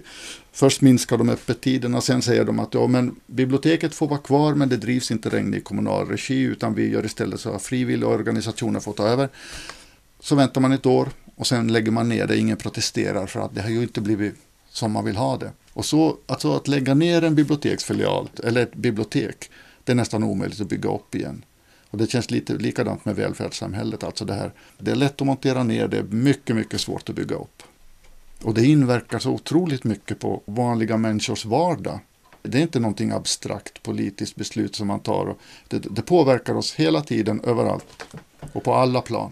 först 0.52 0.82
minskar 0.82 1.18
de 1.18 1.30
öppettiderna, 1.30 2.02
sen 2.02 2.22
säger 2.22 2.46
de 2.46 2.60
att 2.60 2.74
ja, 2.74 2.88
men 2.88 3.16
biblioteket 3.26 3.96
får 3.96 4.08
vara 4.08 4.20
kvar 4.20 4.54
men 4.54 4.70
det 4.70 4.78
drivs 4.78 5.12
inte 5.12 5.30
längre 5.30 5.58
i 5.58 5.62
kommunal 5.62 6.08
regi 6.08 6.42
utan 6.42 6.74
vi 6.74 6.90
gör 6.90 7.06
istället 7.06 7.40
så 7.40 7.50
att 7.50 7.62
frivilliga 7.62 8.10
organisationer 8.10 8.80
får 8.80 8.94
ta 8.94 9.08
över. 9.08 9.30
Så 10.20 10.36
väntar 10.36 10.62
man 10.62 10.72
ett 10.72 10.86
år 10.86 11.10
och 11.36 11.48
sen 11.48 11.68
lägger 11.68 11.92
man 11.92 12.10
ner 12.10 12.28
det, 12.28 12.38
ingen 12.38 12.58
protesterar 12.58 13.28
för 13.28 13.40
att 13.40 13.56
det 13.56 13.62
har 13.62 13.70
ju 13.70 13.82
inte 13.82 14.02
blivit 14.02 14.36
som 14.70 14.92
man 14.92 15.06
vill 15.06 15.16
ha 15.16 15.38
det. 15.38 15.52
Och 15.74 15.86
så 15.86 16.18
alltså 16.26 16.56
att 16.56 16.68
lägga 16.68 16.94
ner 16.94 17.24
en 17.24 17.36
biblioteksfilial 17.36 18.30
eller 18.44 18.62
ett 18.64 18.76
bibliotek, 18.76 19.50
det 19.84 19.92
är 19.92 19.96
nästan 19.96 20.24
omöjligt 20.24 20.62
att 20.62 20.70
bygga 20.70 20.90
upp 20.90 21.16
igen. 21.16 21.46
Och 21.90 21.98
det 21.98 22.12
känns 22.12 22.32
lite 22.32 22.54
likadant 22.54 23.06
med 23.06 23.16
välfärdssamhället. 23.16 24.04
Alltså 24.04 24.26
det, 24.26 24.34
här, 24.34 24.52
det 24.78 24.92
är 24.92 24.96
lätt 24.96 25.22
att 25.22 25.28
montera 25.28 25.64
ner, 25.64 25.88
det 25.88 25.98
är 25.98 26.04
mycket, 26.04 26.56
mycket 26.56 26.82
svårt 26.82 27.10
att 27.10 27.16
bygga 27.16 27.36
upp. 27.36 27.64
Och 28.44 28.54
det 28.54 28.66
inverkar 28.66 29.20
så 29.20 29.32
otroligt 29.32 29.84
mycket 29.84 30.20
på 30.20 30.42
vanliga 30.46 30.98
människors 30.98 31.46
vardag. 31.46 32.00
Det 32.42 32.58
är 32.58 32.62
inte 32.62 32.80
någonting 32.80 33.12
abstrakt 33.12 33.84
politiskt 33.84 34.36
beslut 34.36 34.76
som 34.76 34.88
man 34.88 35.00
tar. 35.00 35.36
Det, 35.68 35.80
det 35.80 36.02
påverkar 36.02 36.54
oss 36.54 36.74
hela 36.74 37.02
tiden, 37.02 37.42
överallt 37.44 38.06
och 38.54 38.64
på 38.64 38.74
alla 38.74 39.02
plan. 39.02 39.32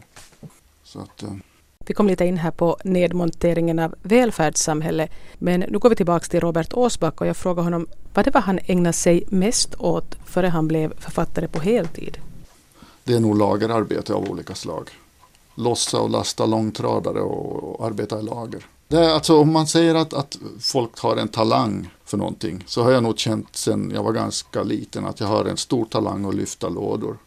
Så 0.84 1.00
att. 1.00 1.24
Eh, 1.24 1.34
vi 1.80 1.94
kom 1.94 2.08
lite 2.08 2.26
in 2.26 2.38
här 2.38 2.52
på 2.52 2.78
nedmonteringen 2.84 3.80
av 3.80 3.96
välfärdssamhället. 4.02 5.12
Men 5.34 5.60
nu 5.60 5.80
går 5.80 5.90
vi 5.90 5.96
tillbaka 5.96 6.26
till 6.26 6.40
Robert 6.40 6.74
Åsback 6.74 7.22
och 7.22 7.28
jag 7.28 7.38
frågar 7.38 7.64
honom 7.64 7.88
vad 8.14 8.26
det 8.26 8.32
var 8.32 8.42
han 8.42 8.60
ägnade 8.66 8.94
sig 8.94 9.24
mest 9.28 9.76
åt 9.76 10.16
före 10.26 10.48
han 10.48 10.68
blev 10.68 11.00
författare 11.00 11.48
på 11.48 11.60
heltid. 11.60 12.18
Det 13.08 13.16
är 13.16 13.20
nog 13.20 13.38
lagerarbete 13.38 14.14
av 14.14 14.30
olika 14.30 14.56
slag. 14.56 14.90
lossa 15.56 16.00
och 16.00 16.10
lasta 16.10 16.46
långtradare 16.46 17.22
och, 17.22 17.80
och 17.80 17.86
arbeta 17.86 18.20
i 18.20 18.24
lager. 18.24 18.66
Det 18.88 18.98
är 18.98 19.10
alltså 19.10 19.40
om 19.40 19.54
man 19.54 19.68
säger 19.68 19.96
att, 19.96 20.14
att 20.14 20.38
folk 20.60 21.00
har 21.00 21.18
en 21.18 21.28
talang 21.28 21.90
för 22.06 22.18
någonting 22.18 22.64
så 22.68 22.84
har 22.84 22.92
jag 22.92 23.04
nog 23.04 23.20
känt 23.20 23.56
sen 23.56 23.92
jag 23.96 24.04
var 24.04 24.14
ganska 24.14 24.64
liten 24.64 25.06
att 25.06 25.20
jag 25.20 25.28
har 25.28 25.46
en 25.46 25.58
stor 25.58 25.86
talang 25.86 26.26
att 26.26 26.36
lyfta 26.36 26.70
lådor. 26.70 27.18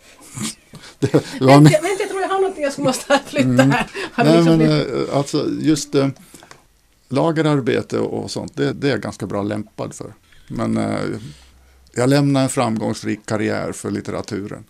det, 0.98 1.12
det 1.12 1.44
vänta, 1.46 1.70
vänta, 1.70 1.88
jag 1.98 2.08
tror 2.08 2.20
jag 2.20 2.28
har 2.28 2.40
någonting 2.40 2.64
jag 2.64 2.78
måste 2.78 3.20
flytta 3.26 3.48
mm. 3.48 3.70
här. 3.70 3.90
Nej, 4.14 4.26
liksom 4.26 4.58
men, 4.58 4.58
blivit... 4.58 5.10
alltså 5.12 5.46
just 5.60 5.94
eh, 5.94 6.08
lagerarbete 7.08 7.98
och 7.98 8.30
sånt, 8.30 8.56
det, 8.56 8.72
det, 8.72 8.86
är 8.86 8.90
jag 8.90 9.00
ganska 9.00 9.26
bra 9.26 9.42
lämpad 9.42 9.94
för. 9.94 10.14
Men 10.48 10.76
eh, 10.76 11.00
jag 11.92 12.08
lämnar 12.08 12.42
en 12.42 12.48
framgångsrik 12.48 13.26
karriär 13.26 13.72
för 13.72 13.90
litteraturen. 13.90 14.64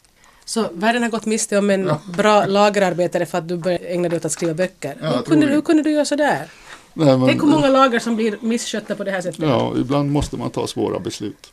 Så 0.50 0.68
världen 0.72 1.02
har 1.02 1.10
gått 1.10 1.26
miste 1.26 1.58
om 1.58 1.70
en 1.70 1.86
ja. 1.86 2.00
bra 2.16 2.46
lagerarbetare 2.46 3.26
för 3.26 3.38
att 3.38 3.48
du 3.48 3.56
började 3.56 3.84
ägna 3.84 4.08
dig 4.08 4.16
åt 4.16 4.24
att 4.24 4.32
skriva 4.32 4.54
böcker. 4.54 4.96
Ja, 5.02 5.16
hur, 5.16 5.22
kunde, 5.22 5.46
hur 5.46 5.60
kunde 5.60 5.82
du 5.82 5.90
göra 5.90 6.04
sådär? 6.04 6.50
Nej, 6.94 7.18
men, 7.18 7.28
Tänk 7.28 7.42
hur 7.42 7.48
många 7.48 7.68
lager 7.68 7.98
som 7.98 8.16
blir 8.16 8.38
misskötta 8.40 8.94
på 8.94 9.04
det 9.04 9.10
här 9.10 9.20
sättet. 9.20 9.40
Ja, 9.40 9.74
ibland 9.76 10.10
måste 10.10 10.36
man 10.36 10.50
ta 10.50 10.66
svåra 10.66 10.98
beslut. 10.98 11.52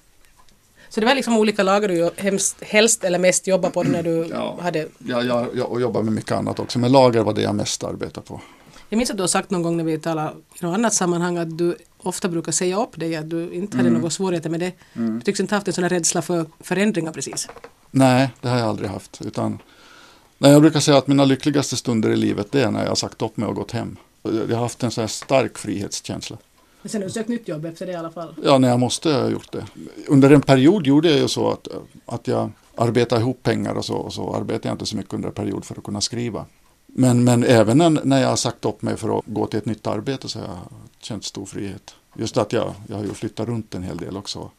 Så 0.89 0.99
det 0.99 1.05
var 1.05 1.15
liksom 1.15 1.37
olika 1.37 1.63
lager 1.63 1.87
du 1.87 2.09
helst, 2.15 2.55
helst 2.61 3.03
eller 3.03 3.19
mest 3.19 3.47
jobbade 3.47 3.73
på 3.73 3.83
när 3.83 4.03
du 4.03 4.27
ja, 4.31 4.57
hade... 4.61 4.87
Ja, 4.97 5.23
jag, 5.23 5.47
jag, 5.53 5.81
jobbade 5.81 6.05
med 6.05 6.13
mycket 6.13 6.31
annat 6.31 6.59
också, 6.59 6.79
men 6.79 6.91
lager 6.91 7.23
var 7.23 7.33
det 7.33 7.41
jag 7.41 7.55
mest 7.55 7.83
arbetade 7.83 8.27
på. 8.27 8.41
Jag 8.89 8.97
minns 8.97 9.09
att 9.09 9.17
du 9.17 9.23
har 9.23 9.27
sagt 9.27 9.49
någon 9.49 9.63
gång 9.63 9.77
när 9.77 9.83
vi 9.83 9.99
talade 9.99 10.31
i 10.61 10.65
något 10.65 10.73
annat 10.73 10.93
sammanhang 10.93 11.37
att 11.37 11.57
du 11.57 11.77
ofta 11.97 12.29
brukar 12.29 12.51
säga 12.51 12.81
upp 12.81 12.99
dig, 12.99 13.15
att 13.15 13.29
du 13.29 13.53
inte 13.53 13.77
hade 13.77 13.89
mm. 13.89 13.99
några 13.99 14.11
svårigheter 14.11 14.49
med 14.49 14.59
det. 14.59 14.71
Mm. 14.93 15.15
Du 15.15 15.21
tycks 15.21 15.39
inte 15.39 15.55
haft 15.55 15.67
en 15.67 15.73
sån 15.73 15.83
här 15.83 15.89
rädsla 15.89 16.21
för 16.21 16.45
förändringar 16.59 17.11
precis. 17.11 17.47
Nej, 17.91 18.29
det 18.41 18.49
har 18.49 18.57
jag 18.57 18.67
aldrig 18.67 18.89
haft. 18.89 19.21
Utan, 19.25 19.59
nej, 20.37 20.51
jag 20.51 20.61
brukar 20.61 20.79
säga 20.79 20.97
att 20.97 21.07
mina 21.07 21.25
lyckligaste 21.25 21.77
stunder 21.77 22.09
i 22.09 22.15
livet 22.15 22.51
det 22.51 22.61
är 22.61 22.71
när 22.71 22.81
jag 22.81 22.89
har 22.89 22.95
sagt 22.95 23.21
upp 23.21 23.37
mig 23.37 23.47
och 23.47 23.55
gått 23.55 23.71
hem. 23.71 23.97
Jag 24.23 24.31
har 24.31 24.61
haft 24.61 24.83
en 24.83 24.91
så 24.91 25.01
här 25.01 25.07
stark 25.07 25.57
frihetskänsla. 25.57 26.37
Men 26.81 26.89
sen 26.89 27.01
har 27.01 27.07
du 27.07 27.13
sökt 27.13 27.29
nytt 27.29 27.47
jobb 27.47 27.65
efter 27.65 27.85
det 27.85 27.91
i 27.91 27.95
alla 27.95 28.11
fall? 28.11 28.35
Ja, 28.43 28.57
när 28.57 28.69
jag 28.69 28.79
måste 28.79 29.13
ha 29.13 29.29
gjort 29.29 29.51
det. 29.51 29.65
Under 30.07 30.29
en 30.29 30.41
period 30.41 30.87
gjorde 30.87 31.09
jag 31.09 31.19
ju 31.19 31.27
så 31.27 31.51
att, 31.51 31.67
att 32.05 32.27
jag 32.27 32.51
arbetade 32.75 33.21
ihop 33.21 33.43
pengar 33.43 33.75
och 33.75 33.85
så, 33.85 33.95
och 33.95 34.13
så 34.13 34.35
arbetade 34.35 34.67
jag 34.67 34.73
inte 34.73 34.85
så 34.85 34.97
mycket 34.97 35.13
under 35.13 35.27
en 35.27 35.33
period 35.33 35.65
för 35.65 35.75
att 35.77 35.83
kunna 35.83 36.01
skriva. 36.01 36.45
Men, 36.85 37.23
men 37.23 37.43
även 37.43 37.99
när 38.03 38.21
jag 38.21 38.29
har 38.29 38.35
sagt 38.35 38.65
upp 38.65 38.81
mig 38.81 38.97
för 38.97 39.19
att 39.19 39.25
gå 39.25 39.47
till 39.47 39.59
ett 39.59 39.65
nytt 39.65 39.87
arbete 39.87 40.29
så 40.29 40.39
har 40.39 40.47
jag 40.47 40.57
känt 40.99 41.25
stor 41.25 41.45
frihet. 41.45 41.95
Just 42.15 42.37
att 42.37 42.53
jag, 42.53 42.73
jag 42.87 42.95
har 42.97 43.03
ju 43.03 43.13
flyttat 43.13 43.47
runt 43.47 43.75
en 43.75 43.83
hel 43.83 43.97
del 43.97 44.17
också. 44.17 44.51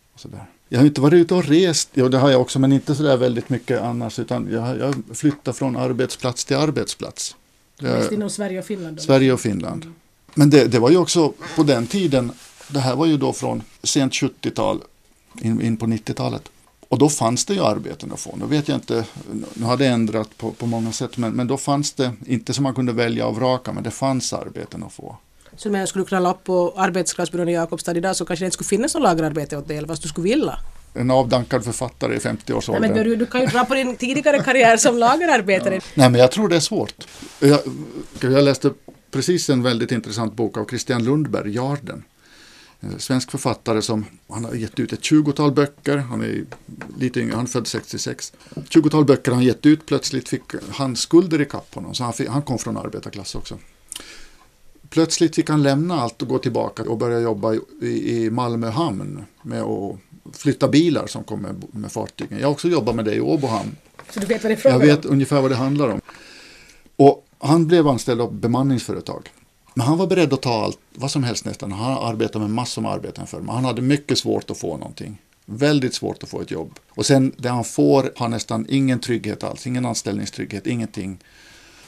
Jag 0.68 0.78
har 0.78 0.86
inte 0.86 1.00
varit 1.00 1.14
ute 1.14 1.34
och 1.34 1.44
rest, 1.44 1.90
jo 1.94 2.08
det 2.08 2.18
har 2.18 2.30
jag 2.30 2.40
också, 2.40 2.58
men 2.58 2.72
inte 2.72 2.94
så 2.94 3.02
där 3.02 3.16
väldigt 3.16 3.48
mycket 3.48 3.80
annars. 3.80 4.18
Utan 4.18 4.48
jag, 4.52 4.78
jag 4.78 4.94
flyttar 5.14 5.52
från 5.52 5.76
arbetsplats 5.76 6.44
till 6.44 6.56
arbetsplats. 6.56 7.36
Mest 7.80 8.12
inom 8.12 8.30
Sverige 8.30 8.58
och 8.58 8.64
Finland? 8.64 8.96
Då? 8.96 9.02
Sverige 9.02 9.32
och 9.32 9.40
Finland. 9.40 9.82
Mm. 9.82 9.94
Men 10.34 10.50
det, 10.50 10.64
det, 10.64 10.78
var 10.78 10.90
ju 10.90 10.96
också 10.96 11.32
på 11.56 11.62
den 11.62 11.86
tiden, 11.86 12.32
det 12.68 12.80
här 12.80 12.96
var 12.96 13.06
ju 13.06 13.16
då 13.16 13.32
från 13.32 13.62
sent 13.82 14.12
70-tal 14.12 14.80
in, 15.40 15.60
in 15.60 15.76
på 15.76 15.86
90-talet. 15.86 16.42
Och 16.88 16.98
då 16.98 17.08
fanns 17.08 17.44
det 17.44 17.54
ju 17.54 17.60
arbeten 17.60 18.12
att 18.12 18.20
få. 18.20 18.36
Nu 18.36 18.46
vet 18.46 18.68
jag 18.68 18.76
inte, 18.76 19.04
nu 19.54 19.64
har 19.64 19.76
det 19.76 19.86
ändrat 19.86 20.36
på, 20.36 20.50
på 20.50 20.66
många 20.66 20.92
sätt, 20.92 21.16
men, 21.16 21.32
men 21.32 21.46
då 21.46 21.56
fanns 21.56 21.92
det, 21.92 22.12
inte 22.26 22.54
som 22.54 22.62
man 22.62 22.74
kunde 22.74 22.92
välja 22.92 23.26
och 23.26 23.36
vraka, 23.36 23.72
men 23.72 23.82
det 23.82 23.90
fanns 23.90 24.32
arbeten 24.32 24.82
att 24.82 24.92
få. 24.92 25.16
Så 25.58 25.68
om 25.68 25.74
jag 25.74 25.88
skulle 25.88 26.04
knalla 26.04 26.30
upp 26.30 26.44
på 26.44 26.74
arbetsklassbyrån 26.76 27.48
i 27.48 27.52
Jakobstad 27.52 27.96
idag 27.96 28.16
så 28.16 28.24
kanske 28.24 28.44
det 28.44 28.46
inte 28.46 28.54
skulle 28.54 28.68
finnas 28.68 28.94
något 28.94 29.02
lagerarbete 29.02 29.56
åt 29.56 29.68
dig, 29.68 29.76
eller 29.76 29.88
vad 29.88 30.02
du 30.02 30.08
skulle 30.08 30.28
vilja? 30.28 30.58
En 30.94 31.10
avdankad 31.10 31.64
författare 31.64 32.14
i 32.14 32.18
50-årsåldern. 32.18 32.92
men 32.92 33.04
du, 33.04 33.16
du 33.16 33.26
kan 33.26 33.40
ju 33.40 33.46
dra 33.46 33.64
på 33.64 33.74
din 33.74 33.96
tidigare 33.96 34.42
karriär 34.42 34.76
som 34.76 34.98
lagerarbetare. 34.98 35.74
Ja. 35.74 35.80
Nej, 35.94 36.10
men 36.10 36.20
jag 36.20 36.32
tror 36.32 36.48
det 36.48 36.56
är 36.56 36.60
svårt. 36.60 37.06
Jag, 37.40 37.60
jag 38.20 38.44
läste 38.44 38.72
precis 39.10 39.50
en 39.50 39.62
väldigt 39.62 39.92
intressant 39.92 40.34
bok 40.34 40.56
av 40.56 40.64
Christian 40.64 41.04
Lundberg, 41.04 41.54
Jarden. 41.54 42.04
En 42.80 43.00
svensk 43.00 43.30
författare 43.30 43.82
som 43.82 44.04
han 44.28 44.44
har 44.44 44.54
gett 44.54 44.80
ut 44.80 44.92
ett 44.92 45.04
tjugotal 45.04 45.52
böcker. 45.52 45.96
Han 45.96 46.20
är 46.20 46.44
lite 46.98 47.20
yngre, 47.20 47.34
han 47.34 47.44
är 47.44 47.48
född 47.48 47.66
66. 47.66 48.32
Ett 48.56 48.72
tjugotal 48.72 49.04
böcker 49.04 49.32
han 49.32 49.42
gett 49.42 49.66
ut. 49.66 49.86
Plötsligt 49.86 50.28
fick 50.28 50.42
han 50.72 50.96
skulder 50.96 51.40
i 51.40 51.44
kapp 51.44 51.74
honom. 51.74 51.94
Så 51.94 52.04
han, 52.04 52.12
fick, 52.12 52.28
han 52.28 52.42
kom 52.42 52.58
från 52.58 52.76
arbetarklass 52.76 53.34
också. 53.34 53.58
Plötsligt 54.90 55.34
fick 55.34 55.50
han 55.50 55.62
lämna 55.62 56.00
allt 56.00 56.22
och 56.22 56.28
gå 56.28 56.38
tillbaka 56.38 56.82
och 56.82 56.98
börja 56.98 57.20
jobba 57.20 57.54
i, 57.82 58.24
i 58.24 58.30
Malmö 58.30 58.68
hamn 58.68 59.24
med 59.42 59.62
att 59.62 59.96
flytta 60.32 60.68
bilar 60.68 61.06
som 61.06 61.24
kommer 61.24 61.52
med, 61.52 61.64
med 61.70 61.92
fartygen. 61.92 62.38
Jag 62.38 62.46
har 62.46 62.52
också 62.52 62.68
jobbat 62.68 62.94
med 62.94 63.04
det 63.04 63.14
i 63.14 63.20
Åbo 63.20 63.46
hamn. 63.46 63.76
Så 64.10 64.20
du 64.20 64.26
vet 64.26 64.42
vad 64.42 64.50
det 64.50 64.54
är 64.54 64.56
frågan 64.56 64.80
Jag 64.80 64.86
vet 64.86 65.04
om? 65.04 65.12
ungefär 65.12 65.40
vad 65.40 65.50
det 65.50 65.56
handlar 65.56 65.88
om. 65.88 66.00
Och 66.96 67.26
han 67.38 67.66
blev 67.66 67.88
anställd 67.88 68.20
av 68.20 68.34
bemanningsföretag. 68.34 69.28
Men 69.74 69.86
han 69.86 69.98
var 69.98 70.06
beredd 70.06 70.32
att 70.32 70.42
ta 70.42 70.64
allt, 70.64 70.78
vad 70.94 71.10
som 71.10 71.24
helst 71.24 71.44
nästan. 71.44 71.72
Han 71.72 71.92
har 71.92 72.08
arbetat 72.12 72.42
med 72.42 72.50
massor 72.50 72.82
med 72.82 72.90
arbeten 72.90 73.26
för 73.26 73.40
men 73.40 73.54
han 73.54 73.64
hade 73.64 73.82
mycket 73.82 74.18
svårt 74.18 74.50
att 74.50 74.58
få 74.58 74.76
någonting. 74.76 75.18
Väldigt 75.44 75.94
svårt 75.94 76.22
att 76.22 76.28
få 76.28 76.40
ett 76.40 76.50
jobb. 76.50 76.78
Och 76.90 77.06
sen 77.06 77.32
det 77.36 77.48
han 77.48 77.64
får 77.64 78.12
har 78.16 78.28
nästan 78.28 78.66
ingen 78.68 78.98
trygghet 79.00 79.44
alls, 79.44 79.66
ingen 79.66 79.86
anställningstrygghet, 79.86 80.66
ingenting. 80.66 81.18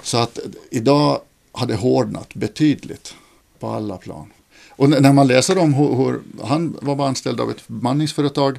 Så 0.02 0.18
att 0.18 0.38
idag 0.70 1.20
hade 1.60 1.74
hårdnat 1.74 2.34
betydligt 2.34 3.14
på 3.58 3.68
alla 3.68 3.96
plan. 3.96 4.32
Och 4.70 4.90
när 4.90 5.12
man 5.12 5.26
läser 5.26 5.58
om 5.58 5.74
hur, 5.74 5.94
hur 5.94 6.20
han 6.44 6.78
var 6.82 7.06
anställd 7.06 7.40
av 7.40 7.50
ett 7.50 7.68
bemanningsföretag 7.68 8.58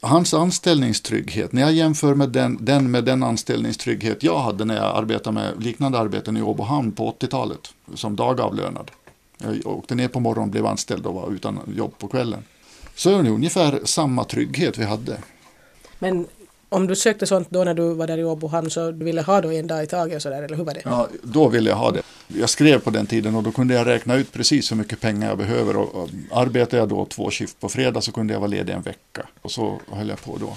hans 0.00 0.34
anställningstrygghet, 0.34 1.52
när 1.52 1.62
jag 1.62 1.72
jämför 1.72 2.14
med 2.14 2.28
den, 2.28 2.58
den 2.60 2.90
med 2.90 3.04
den 3.04 3.22
anställningstrygghet 3.22 4.22
jag 4.22 4.38
hade 4.38 4.64
när 4.64 4.76
jag 4.76 4.96
arbetade 4.96 5.34
med 5.34 5.64
liknande 5.64 5.98
arbeten 5.98 6.36
i 6.36 6.42
Åbohamn 6.42 6.92
på 6.92 7.10
80-talet 7.20 7.74
som 7.94 8.16
dagavlönad. 8.16 8.90
Jag 9.38 9.66
åkte 9.66 9.94
ner 9.94 10.08
på 10.08 10.20
morgonen, 10.20 10.50
blev 10.50 10.66
anställd 10.66 11.06
och 11.06 11.14
var 11.14 11.32
utan 11.32 11.58
jobb 11.76 11.98
på 11.98 12.08
kvällen. 12.08 12.42
Så 12.94 13.18
är 13.18 13.22
det 13.22 13.30
ungefär 13.30 13.80
samma 13.84 14.24
trygghet 14.24 14.78
vi 14.78 14.84
hade. 14.84 15.18
Men 15.98 16.26
om 16.72 16.86
du 16.86 16.96
sökte 16.96 17.26
sånt 17.26 17.50
då 17.50 17.64
när 17.64 17.74
du 17.74 17.94
var 17.94 18.06
där 18.06 18.18
i 18.18 18.24
Åbohamn 18.24 18.70
så 18.70 18.90
du 18.90 19.04
ville 19.04 19.22
ha 19.22 19.40
då 19.40 19.52
en 19.52 19.66
dag 19.66 19.84
i 19.84 19.86
taget 19.86 20.16
och 20.16 20.22
sådär, 20.22 20.42
eller 20.42 20.56
hur 20.56 20.64
var 20.64 20.74
det? 20.74 20.82
Ja, 20.84 21.08
då 21.22 21.48
ville 21.48 21.70
jag 21.70 21.76
ha 21.76 21.90
det. 21.90 22.02
Jag 22.28 22.50
skrev 22.50 22.78
på 22.78 22.90
den 22.90 23.06
tiden 23.06 23.34
och 23.34 23.42
då 23.42 23.52
kunde 23.52 23.74
jag 23.74 23.86
räkna 23.86 24.14
ut 24.14 24.32
precis 24.32 24.72
hur 24.72 24.76
mycket 24.76 25.00
pengar 25.00 25.28
jag 25.28 25.38
behöver. 25.38 25.76
Och, 25.76 25.94
och 25.94 26.08
arbetade 26.32 26.76
jag 26.76 26.88
då 26.88 27.06
två 27.06 27.30
skift 27.30 27.60
på 27.60 27.68
fredag 27.68 28.00
så 28.00 28.12
kunde 28.12 28.32
jag 28.32 28.40
vara 28.40 28.48
ledig 28.48 28.72
en 28.72 28.82
vecka. 28.82 29.26
Och 29.42 29.50
så 29.50 29.80
höll 29.90 30.08
jag 30.08 30.22
på 30.22 30.36
då. 30.36 30.56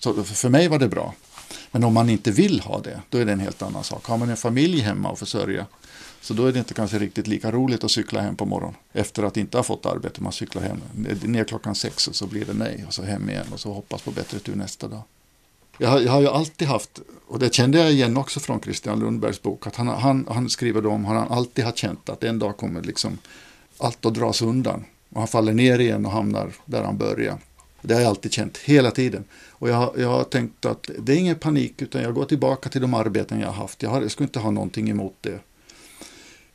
Så 0.00 0.24
för 0.24 0.48
mig 0.48 0.68
var 0.68 0.78
det 0.78 0.88
bra. 0.88 1.14
Men 1.70 1.84
om 1.84 1.94
man 1.94 2.10
inte 2.10 2.30
vill 2.30 2.60
ha 2.60 2.80
det, 2.80 3.00
då 3.08 3.18
är 3.18 3.24
det 3.24 3.32
en 3.32 3.40
helt 3.40 3.62
annan 3.62 3.84
sak. 3.84 4.06
Har 4.06 4.16
man 4.16 4.30
en 4.30 4.36
familj 4.36 4.80
hemma 4.80 5.10
och 5.10 5.18
försörja, 5.18 5.66
så 6.20 6.34
då 6.34 6.46
är 6.46 6.52
det 6.52 6.58
inte 6.58 6.74
kanske 6.74 6.98
riktigt 6.98 7.26
lika 7.26 7.50
roligt 7.50 7.84
att 7.84 7.90
cykla 7.90 8.20
hem 8.20 8.36
på 8.36 8.46
morgonen. 8.46 8.74
Efter 8.92 9.22
att 9.22 9.36
inte 9.36 9.58
ha 9.58 9.62
fått 9.62 9.86
arbete, 9.86 10.22
man 10.22 10.32
cyklar 10.32 10.62
hem 10.62 10.80
ner 11.22 11.44
klockan 11.44 11.74
sex 11.74 12.08
och 12.08 12.14
så 12.14 12.26
blir 12.26 12.44
det 12.44 12.52
nej. 12.54 12.84
Och 12.86 12.94
så 12.94 13.02
hem 13.02 13.30
igen 13.30 13.46
och 13.52 13.60
så 13.60 13.72
hoppas 13.72 14.02
på 14.02 14.10
bättre 14.10 14.38
tur 14.38 14.54
nästa 14.54 14.88
dag. 14.88 15.02
Jag 15.78 15.88
har, 15.88 16.00
jag 16.00 16.12
har 16.12 16.20
ju 16.20 16.28
alltid 16.28 16.68
haft, 16.68 17.00
och 17.26 17.38
det 17.38 17.54
kände 17.54 17.78
jag 17.78 17.92
igen 17.92 18.16
också 18.16 18.40
från 18.40 18.60
Christian 18.60 19.00
Lundbergs 19.00 19.42
bok, 19.42 19.66
att 19.66 19.76
han, 19.76 19.88
han, 19.88 20.26
han 20.30 20.50
skriver 20.50 20.82
då 20.82 20.90
om, 20.90 21.04
han 21.04 21.16
alltid 21.16 21.64
har 21.64 21.72
känt 21.72 22.08
att 22.08 22.24
en 22.24 22.38
dag 22.38 22.56
kommer 22.56 22.82
liksom 22.82 23.18
allt 23.78 24.06
att 24.06 24.14
dras 24.14 24.42
undan. 24.42 24.84
Och 25.08 25.20
han 25.20 25.28
faller 25.28 25.52
ner 25.52 25.78
igen 25.78 26.06
och 26.06 26.12
hamnar 26.12 26.50
där 26.64 26.82
han 26.82 26.98
börjar. 26.98 27.38
Det 27.82 27.94
har 27.94 28.00
jag 28.00 28.08
alltid 28.08 28.32
känt, 28.32 28.58
hela 28.58 28.90
tiden. 28.90 29.24
Och 29.50 29.68
jag, 29.68 29.94
jag 29.98 30.08
har 30.08 30.24
tänkt 30.24 30.64
att 30.64 30.90
det 30.98 31.12
är 31.12 31.16
ingen 31.16 31.38
panik, 31.38 31.82
utan 31.82 32.02
jag 32.02 32.14
går 32.14 32.24
tillbaka 32.24 32.68
till 32.68 32.80
de 32.80 32.94
arbeten 32.94 33.40
jag 33.40 33.46
har 33.46 33.54
haft. 33.54 33.82
Jag, 33.82 33.90
har, 33.90 34.02
jag 34.02 34.10
skulle 34.10 34.26
inte 34.26 34.38
ha 34.38 34.50
någonting 34.50 34.90
emot 34.90 35.14
det. 35.20 35.38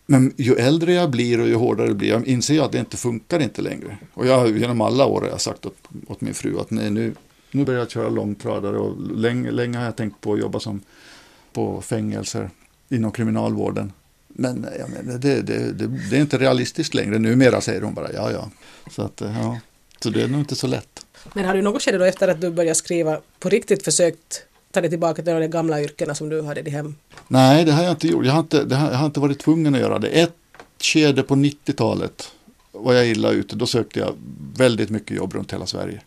Men 0.06 0.34
ju 0.38 0.56
äldre 0.56 0.94
jag 0.94 1.10
blir 1.10 1.42
och 1.42 1.48
ju 1.48 1.56
hårdare 1.56 1.88
det 1.88 1.96
blir, 1.96 2.10
jag 2.10 2.28
inser 2.28 2.62
att 2.62 2.72
det 2.72 2.80
inte 2.80 2.98
funkar 2.98 3.40
inte 3.40 3.62
längre. 3.62 3.98
Och 4.14 4.28
jag 4.28 4.58
genom 4.58 4.82
alla 4.82 5.06
år 5.06 5.22
har 5.22 5.28
jag 5.28 5.42
sagt 5.42 5.66
åt, 5.66 5.78
åt 6.08 6.22
min 6.22 6.34
fru 6.34 6.60
att 6.60 6.72
nej, 6.72 6.90
nu, 6.90 7.14
nu 7.52 7.66
börjar 7.66 7.80
jag 7.80 7.92
köra 7.92 8.10
långtradare 8.10 8.78
och 8.78 9.18
länge, 9.18 9.52
länge 9.52 9.78
har 9.78 9.86
jag 9.86 9.96
tänkt 9.96 10.22
på 10.22 10.34
att 10.34 10.40
jobba 10.40 10.60
som 10.60 10.82
på 11.54 11.82
fängelser 11.82 12.50
inom 12.90 13.12
kriminalvården. 13.12 13.92
Men 14.28 14.68
jag 14.80 14.90
menar, 14.90 15.20
det, 15.20 15.42
det, 15.42 15.72
det, 15.72 15.88
det 16.10 16.18
är 16.18 16.22
inte 16.22 16.38
realistiskt 16.38 16.94
längre. 16.94 17.20
Numera 17.20 17.62
säger 17.62 17.82
hon 17.82 17.94
bara 17.94 18.14
ja, 18.14 18.32
ja. 18.32 18.50
Så, 18.92 19.02
att, 19.02 19.22
ja. 19.22 19.60
så 20.00 20.10
det 20.10 20.22
är 20.22 20.28
nog 20.28 20.40
inte 20.40 20.56
så 20.56 20.68
lätt. 20.68 21.06
Men 21.34 21.46
har 21.46 21.54
du 21.54 21.62
något 21.62 21.82
skede 21.82 21.98
då 21.98 22.04
efter 22.04 22.28
att 22.28 22.42
du 22.42 22.52
började 22.52 22.76
skriva 22.76 23.20
på 23.40 23.50
riktigt 23.50 23.86
försökt 23.86 24.44
ta 24.72 24.82
dig 24.82 24.90
tillbaka 24.90 25.24
till 25.24 25.34
de 25.34 25.48
gamla 25.48 25.82
yrkena 25.82 26.16
som 26.16 26.30
du 26.30 26.42
hade 26.42 26.62
i 26.62 26.70
hem? 26.70 26.96
Nej, 27.28 27.66
det 27.66 27.72
har 27.72 27.84
jag 27.84 27.92
inte 27.92 28.08
gjort. 28.08 28.26
Jag 28.26 28.34
har 28.34 28.40
inte, 28.40 28.76
har, 28.76 28.92
jag 28.92 28.98
har 28.98 29.06
inte 29.06 29.20
varit 29.20 29.40
tvungen 29.40 29.76
att 29.76 29.82
göra 29.82 30.00
det. 30.00 30.08
Ett 30.08 30.36
skede 30.80 31.24
på 31.24 31.36
90-talet 31.36 32.32
var 32.72 32.94
jag 32.94 33.08
illa 33.08 33.32
ute. 33.32 33.56
Då 33.56 33.66
sökte 33.66 34.00
jag 34.00 34.14
väldigt 34.58 34.90
mycket 34.90 35.18
jobb 35.18 35.34
runt 35.34 35.54
hela 35.54 35.66
Sverige. 35.66 36.02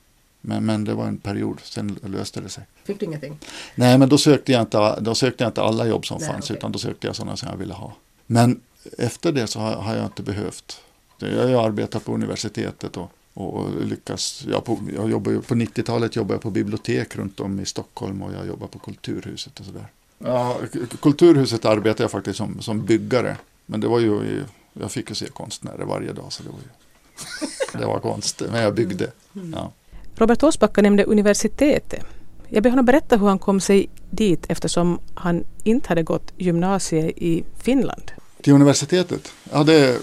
Men, 0.44 0.66
men 0.66 0.84
det 0.84 0.94
var 0.94 1.06
en 1.06 1.16
period, 1.16 1.61
sen 1.62 1.99
löste 2.02 2.40
det 2.40 2.49
sig. 2.49 2.64
Fick 2.84 3.00
du 3.00 3.06
ingenting? 3.06 3.38
Nej, 3.75 3.99
men 3.99 4.08
då 4.08 4.18
sökte 4.18 4.52
jag 4.52 4.62
inte, 4.62 5.00
då 5.00 5.14
sökte 5.14 5.44
jag 5.44 5.50
inte 5.50 5.62
alla 5.62 5.87
jobb 5.87 6.06
som 6.06 6.18
Nej, 6.20 6.28
fanns, 6.28 6.44
okay. 6.44 6.56
utan 6.56 6.72
då 6.72 6.78
sökte 6.78 7.06
jag 7.06 7.16
sådana 7.16 7.37
som 7.37 7.49
jag 7.49 7.56
ville 7.56 7.75
ha. 7.75 7.92
Men 8.26 8.61
efter 8.99 9.32
det 9.32 9.46
så 9.46 9.61
har, 9.61 9.72
har 9.72 9.96
jag 9.96 10.04
inte 10.04 10.22
behövt. 10.22 10.80
Jag 11.18 11.49
har 11.49 11.66
arbetat 11.66 12.04
på 12.04 12.14
universitetet 12.14 12.96
och, 12.96 13.12
och 13.34 13.87
lyckas. 13.87 14.44
Jag, 14.49 14.64
på, 14.64 14.78
jag 14.96 15.11
jobbar 15.11 15.32
på 15.32 15.54
90-talet 15.54 16.16
jobbade 16.16 16.34
jag 16.34 16.42
på 16.42 16.50
bibliotek 16.50 17.16
runt 17.16 17.40
om 17.40 17.61
i 17.61 17.66
Stockholm 17.66 18.22
och 18.22 18.32
jag 18.32 18.46
jobbar 18.46 18.66
på 18.66 18.78
Kulturhuset 18.78 19.61
och 19.61 19.66
sådär. 19.66 19.87
Ja, 20.18 20.58
Kulturhuset 21.00 21.64
arbetade 21.64 22.04
jag 22.04 22.11
faktiskt 22.11 22.37
som, 22.37 22.62
som 22.62 22.84
byggare. 22.84 23.37
Men 23.66 23.80
det 23.80 23.88
var 23.88 24.00
ju, 24.00 24.44
jag 24.72 24.90
fick 24.92 25.08
ju 25.08 25.14
se 25.14 25.26
konstnärer 25.26 25.84
varje 25.84 26.12
dag 26.12 26.32
så 26.32 26.42
det 26.42 26.49
var 26.49 26.58
ju, 26.58 27.78
det 27.78 27.87
var 27.87 28.00
konst. 28.00 28.42
Men 28.50 28.62
jag 28.62 28.75
byggde. 28.75 29.11
Mm. 29.34 29.52
Ja. 29.56 29.72
Robert 30.14 30.42
Åsbacka 30.42 30.83
nämnde 30.83 31.04
universitetet. 31.04 32.04
Jag 32.49 32.62
ber 32.62 32.71
honom 32.71 32.85
berätta 32.85 33.16
hur 33.16 33.26
han 33.26 33.38
kom 33.38 33.61
sig 33.61 33.88
dit 34.11 34.45
eftersom 34.49 35.00
han 35.14 35.45
inte 35.64 35.88
hade 35.88 36.02
gått 36.02 36.33
gymnasiet 36.37 37.19
i 37.19 37.45
Finland. 37.62 38.12
Till 38.42 38.52
universitetet? 38.52 39.33
Ja, 39.52 39.64
det, 39.64 39.99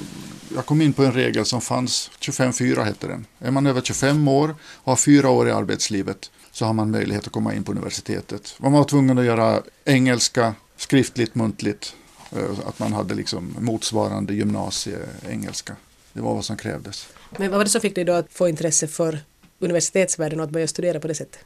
jag 0.55 0.65
kom 0.65 0.81
in 0.81 0.93
på 0.93 1.03
en 1.03 1.11
regel 1.11 1.45
som 1.45 1.61
fanns, 1.61 2.11
25-4 2.19 2.83
hette 2.83 3.07
den. 3.07 3.25
Är 3.39 3.51
man 3.51 3.67
över 3.67 3.81
25 3.81 4.27
år 4.27 4.55
och 4.75 4.91
har 4.91 4.95
fyra 4.95 5.29
år 5.29 5.47
i 5.47 5.51
arbetslivet 5.51 6.31
så 6.51 6.65
har 6.65 6.73
man 6.73 6.91
möjlighet 6.91 7.27
att 7.27 7.33
komma 7.33 7.53
in 7.53 7.63
på 7.63 7.71
universitetet. 7.71 8.55
Man 8.57 8.71
var 8.71 8.83
tvungen 8.83 9.17
att 9.17 9.25
göra 9.25 9.61
engelska, 9.85 10.55
skriftligt, 10.77 11.35
muntligt. 11.35 11.95
Eh, 12.31 12.67
att 12.67 12.79
man 12.79 12.93
hade 12.93 13.15
liksom 13.15 13.55
motsvarande 13.59 14.33
gymnasieengelska. 14.33 15.75
Det 16.13 16.21
var 16.21 16.35
vad 16.35 16.45
som 16.45 16.57
krävdes. 16.57 17.07
Men 17.37 17.49
vad 17.49 17.57
var 17.57 17.63
det 17.63 17.69
som 17.69 17.81
fick 17.81 17.95
dig 17.95 18.05
då 18.05 18.13
att 18.13 18.27
få 18.33 18.49
intresse 18.49 18.87
för 18.87 19.19
universitetsvärlden 19.59 20.39
och 20.39 20.43
att 20.43 20.51
börja 20.51 20.67
studera 20.67 20.99
på 20.99 21.07
det 21.07 21.15
sättet? 21.15 21.39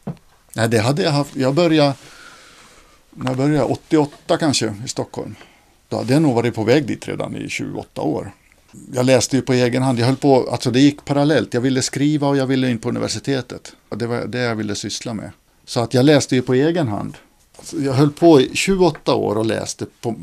Nej, 0.53 0.69
det 0.69 0.79
hade 0.79 1.03
jag 1.03 1.11
haft. 1.11 1.35
Jag 1.35 1.53
började, 1.53 1.93
när 3.09 3.31
jag 3.31 3.37
började 3.37 3.63
88 3.63 4.37
kanske 4.37 4.75
i 4.85 4.87
Stockholm. 4.87 5.35
Då 5.89 5.97
hade 5.97 6.13
jag 6.13 6.21
nog 6.21 6.35
varit 6.35 6.55
på 6.55 6.63
väg 6.63 6.87
dit 6.87 7.07
redan 7.07 7.35
i 7.35 7.49
28 7.49 8.01
år. 8.01 8.31
Jag 8.93 9.05
läste 9.05 9.35
ju 9.35 9.41
på 9.41 9.53
egen 9.53 9.83
hand. 9.83 9.99
Jag 9.99 10.05
höll 10.05 10.15
på, 10.15 10.49
alltså 10.51 10.71
det 10.71 10.79
gick 10.79 11.05
parallellt. 11.05 11.53
Jag 11.53 11.61
ville 11.61 11.81
skriva 11.81 12.27
och 12.27 12.37
jag 12.37 12.45
ville 12.45 12.69
in 12.69 12.79
på 12.79 12.89
universitetet. 12.89 13.75
Det 13.89 14.07
var 14.07 14.25
det 14.25 14.39
jag 14.39 14.55
ville 14.55 14.75
syssla 14.75 15.13
med. 15.13 15.31
Så 15.65 15.79
att 15.79 15.93
jag 15.93 16.05
läste 16.05 16.35
ju 16.35 16.41
på 16.41 16.53
egen 16.53 16.87
hand. 16.87 17.17
Jag 17.71 17.93
höll 17.93 18.11
på 18.11 18.41
i 18.41 18.49
28 18.53 19.15
år 19.15 19.37
och 19.37 19.45
läste 19.45 19.85
på, 20.01 20.15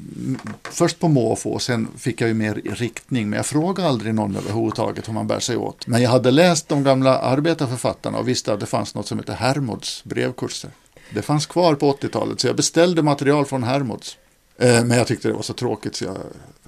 först 0.63 0.99
på 0.99 1.09
måfå 1.09 1.51
och 1.51 1.63
sen 1.63 1.89
fick 1.99 2.21
jag 2.21 2.29
ju 2.29 2.35
mer 2.35 2.55
riktning. 2.55 3.31
Men 3.31 3.37
jag 3.37 3.47
frågade 3.47 3.89
aldrig 3.89 4.15
någon 4.15 4.37
överhuvudtaget 4.37 5.09
hur 5.09 5.13
man 5.13 5.27
bär 5.27 5.41
sig 5.41 5.57
åt. 5.57 5.87
Men 5.87 6.03
jag 6.03 6.11
hade 6.11 6.31
läst 6.31 6.69
de 6.69 6.85
gamla 6.85 7.19
arbetarförfattarna 7.19 8.19
och 8.19 8.29
visste 8.29 8.53
att 8.53 8.61
det 8.61 8.67
fanns 8.67 8.95
något 8.95 9.07
som 9.07 9.19
heter 9.19 9.33
Hermods 9.33 10.05
brevkurser. 10.05 10.71
Det 11.15 11.23
fanns 11.23 11.47
kvar 11.47 11.75
på 11.75 11.93
80-talet 11.93 12.41
så 12.41 12.47
jag 12.47 12.57
beställde 12.57 13.03
material 13.03 13.47
från 13.47 13.63
Hermods. 13.63 14.17
Eh, 14.59 14.85
men 14.85 14.99
jag 14.99 15.07
tyckte 15.07 15.29
det 15.29 15.35
var 15.35 15.43
så 15.43 15.53
tråkigt 15.53 15.97
så 15.97 16.05
jag 16.05 16.17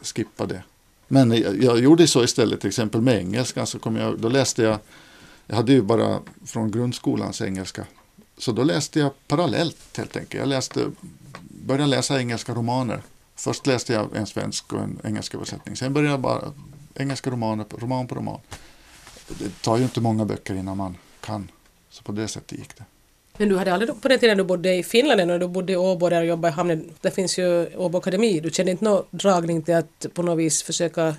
skippade 0.03 0.55
det. 0.55 0.63
Men 1.09 1.33
jag, 1.33 1.63
jag 1.63 1.79
gjorde 1.79 2.07
så 2.07 2.25
istället 2.25 2.61
till 2.61 2.69
exempel 2.69 3.01
med 3.01 3.19
engelska. 3.19 3.67
Så 3.67 3.79
kom 3.79 3.97
jag, 3.97 4.19
då 4.19 4.29
läste 4.29 4.63
jag, 4.63 4.79
jag 5.47 5.57
hade 5.57 5.73
ju 5.73 5.83
bara 5.83 6.19
från 6.47 6.71
grundskolans 6.71 7.41
engelska. 7.41 7.87
Så 8.43 8.53
då 8.53 8.65
läste 8.65 8.99
jag 8.99 9.11
parallellt 9.29 9.97
helt 9.97 10.17
enkelt. 10.17 10.41
Jag 10.41 10.49
läste, 10.49 10.91
började 11.41 11.87
läsa 11.87 12.21
engelska 12.21 12.55
romaner. 12.55 13.03
Först 13.37 13.67
läste 13.67 13.93
jag 13.93 14.17
en 14.17 14.27
svensk 14.27 14.73
och 14.73 14.81
en 14.81 14.99
engelsk 15.05 15.35
översättning. 15.35 15.77
Sen 15.77 15.93
började 15.93 16.13
jag 16.13 16.21
bara 16.21 16.53
engelska 16.95 17.31
romaner, 17.31 17.67
roman 17.79 18.07
på 18.07 18.15
roman. 18.15 18.41
Det 19.29 19.63
tar 19.63 19.77
ju 19.77 19.83
inte 19.83 20.01
många 20.01 20.25
böcker 20.25 20.55
innan 20.55 20.77
man 20.77 20.97
kan. 21.21 21.51
Så 21.91 22.03
på 22.03 22.13
det 22.13 22.29
sättet 22.29 22.59
gick 22.59 22.77
det. 22.77 22.85
Men 23.39 23.49
du 23.49 23.59
hade 23.59 23.75
aldrig 23.75 24.03
på 24.03 24.09
den 24.09 24.19
tiden 24.19 24.39
du 24.39 24.45
bodde 24.45 24.75
i 24.75 24.83
Finland 24.83 25.27
när 25.27 25.39
du 25.39 25.49
bodde 25.49 25.73
i 25.73 25.77
Åbo 25.77 26.09
där 26.09 26.21
och 26.21 26.27
jobbade 26.27 26.53
i 26.53 26.55
hamnen, 26.55 26.91
det 27.01 27.11
finns 27.11 27.39
ju 27.39 27.77
Åbo 27.77 27.99
Akademi, 27.99 28.41
du 28.41 28.51
kände 28.51 28.73
inte 28.73 28.85
någon 28.85 29.05
dragning 29.11 29.63
till 29.63 29.75
att 29.75 30.07
på 30.15 30.23
något 30.23 30.39
vis 30.39 30.63
försöka 30.63 31.15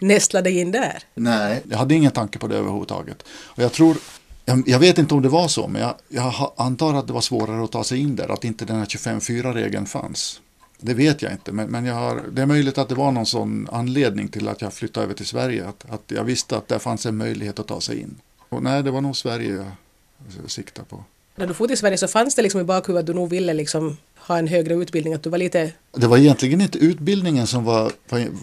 nästla 0.00 0.42
dig 0.42 0.58
in 0.58 0.72
där? 0.72 1.02
Nej, 1.14 1.62
jag 1.70 1.78
hade 1.78 1.94
ingen 1.94 2.12
tanke 2.12 2.38
på 2.38 2.46
det 2.46 2.56
överhuvudtaget. 2.56 3.24
Och 3.28 3.62
jag 3.62 3.72
tror, 3.72 3.96
jag, 4.46 4.62
jag 4.66 4.78
vet 4.78 4.98
inte 4.98 5.14
om 5.14 5.22
det 5.22 5.28
var 5.28 5.48
så, 5.48 5.68
men 5.68 5.82
jag, 5.82 5.94
jag, 6.08 6.52
antar 6.56 6.94
att 6.94 7.06
det 7.06 7.12
var 7.12 7.20
svårare 7.20 7.64
att 7.64 7.72
ta 7.72 7.84
sig 7.84 7.98
in 7.98 8.16
där, 8.16 8.32
att 8.32 8.44
inte 8.44 8.64
den 8.64 8.76
här 8.76 8.84
25-4-regeln 8.84 9.86
fanns. 9.86 10.40
Det 10.80 10.94
vet 10.94 11.22
jag 11.22 11.32
inte, 11.32 11.52
men, 11.52 11.68
men 11.68 11.84
jag 11.84 11.94
har, 11.94 12.22
det 12.32 12.42
är 12.42 12.46
möjligt 12.46 12.78
att 12.78 12.88
det 12.88 12.94
var 12.94 13.12
någon 13.12 13.26
sån 13.26 13.68
anledning 13.72 14.28
till 14.28 14.48
att 14.48 14.60
jag 14.60 14.72
flyttade 14.72 15.04
över 15.04 15.14
till 15.14 15.26
Sverige. 15.26 15.68
Att, 15.68 15.90
att 15.90 16.02
jag 16.06 16.24
visste 16.24 16.56
att 16.56 16.68
där 16.68 16.78
fanns 16.78 17.06
en 17.06 17.16
möjlighet 17.16 17.58
att 17.58 17.66
ta 17.66 17.80
sig 17.80 18.00
in. 18.00 18.16
Och 18.48 18.62
nej, 18.62 18.82
det 18.82 18.90
var 18.90 19.00
nog 19.00 19.16
Sverige 19.16 19.66
jag 20.42 20.50
siktade 20.50 20.88
på 20.88 21.04
när 21.36 21.46
du 21.46 21.54
for 21.54 21.66
till 21.66 21.78
Sverige 21.78 21.98
så 21.98 22.08
fanns 22.08 22.34
det 22.34 22.42
liksom 22.42 22.60
i 22.60 22.64
bakhuvudet 22.64 23.02
att 23.02 23.06
du 23.06 23.14
nog 23.14 23.30
ville 23.30 23.54
liksom 23.54 23.96
ha 24.16 24.38
en 24.38 24.46
högre 24.46 24.74
utbildning, 24.74 25.14
att 25.14 25.22
du 25.22 25.30
var 25.30 25.38
lite... 25.38 25.72
Det 25.92 26.06
var 26.06 26.18
egentligen 26.18 26.60
inte 26.60 26.78
utbildningen 26.78 27.46
som 27.46 27.64
var, 27.64 27.92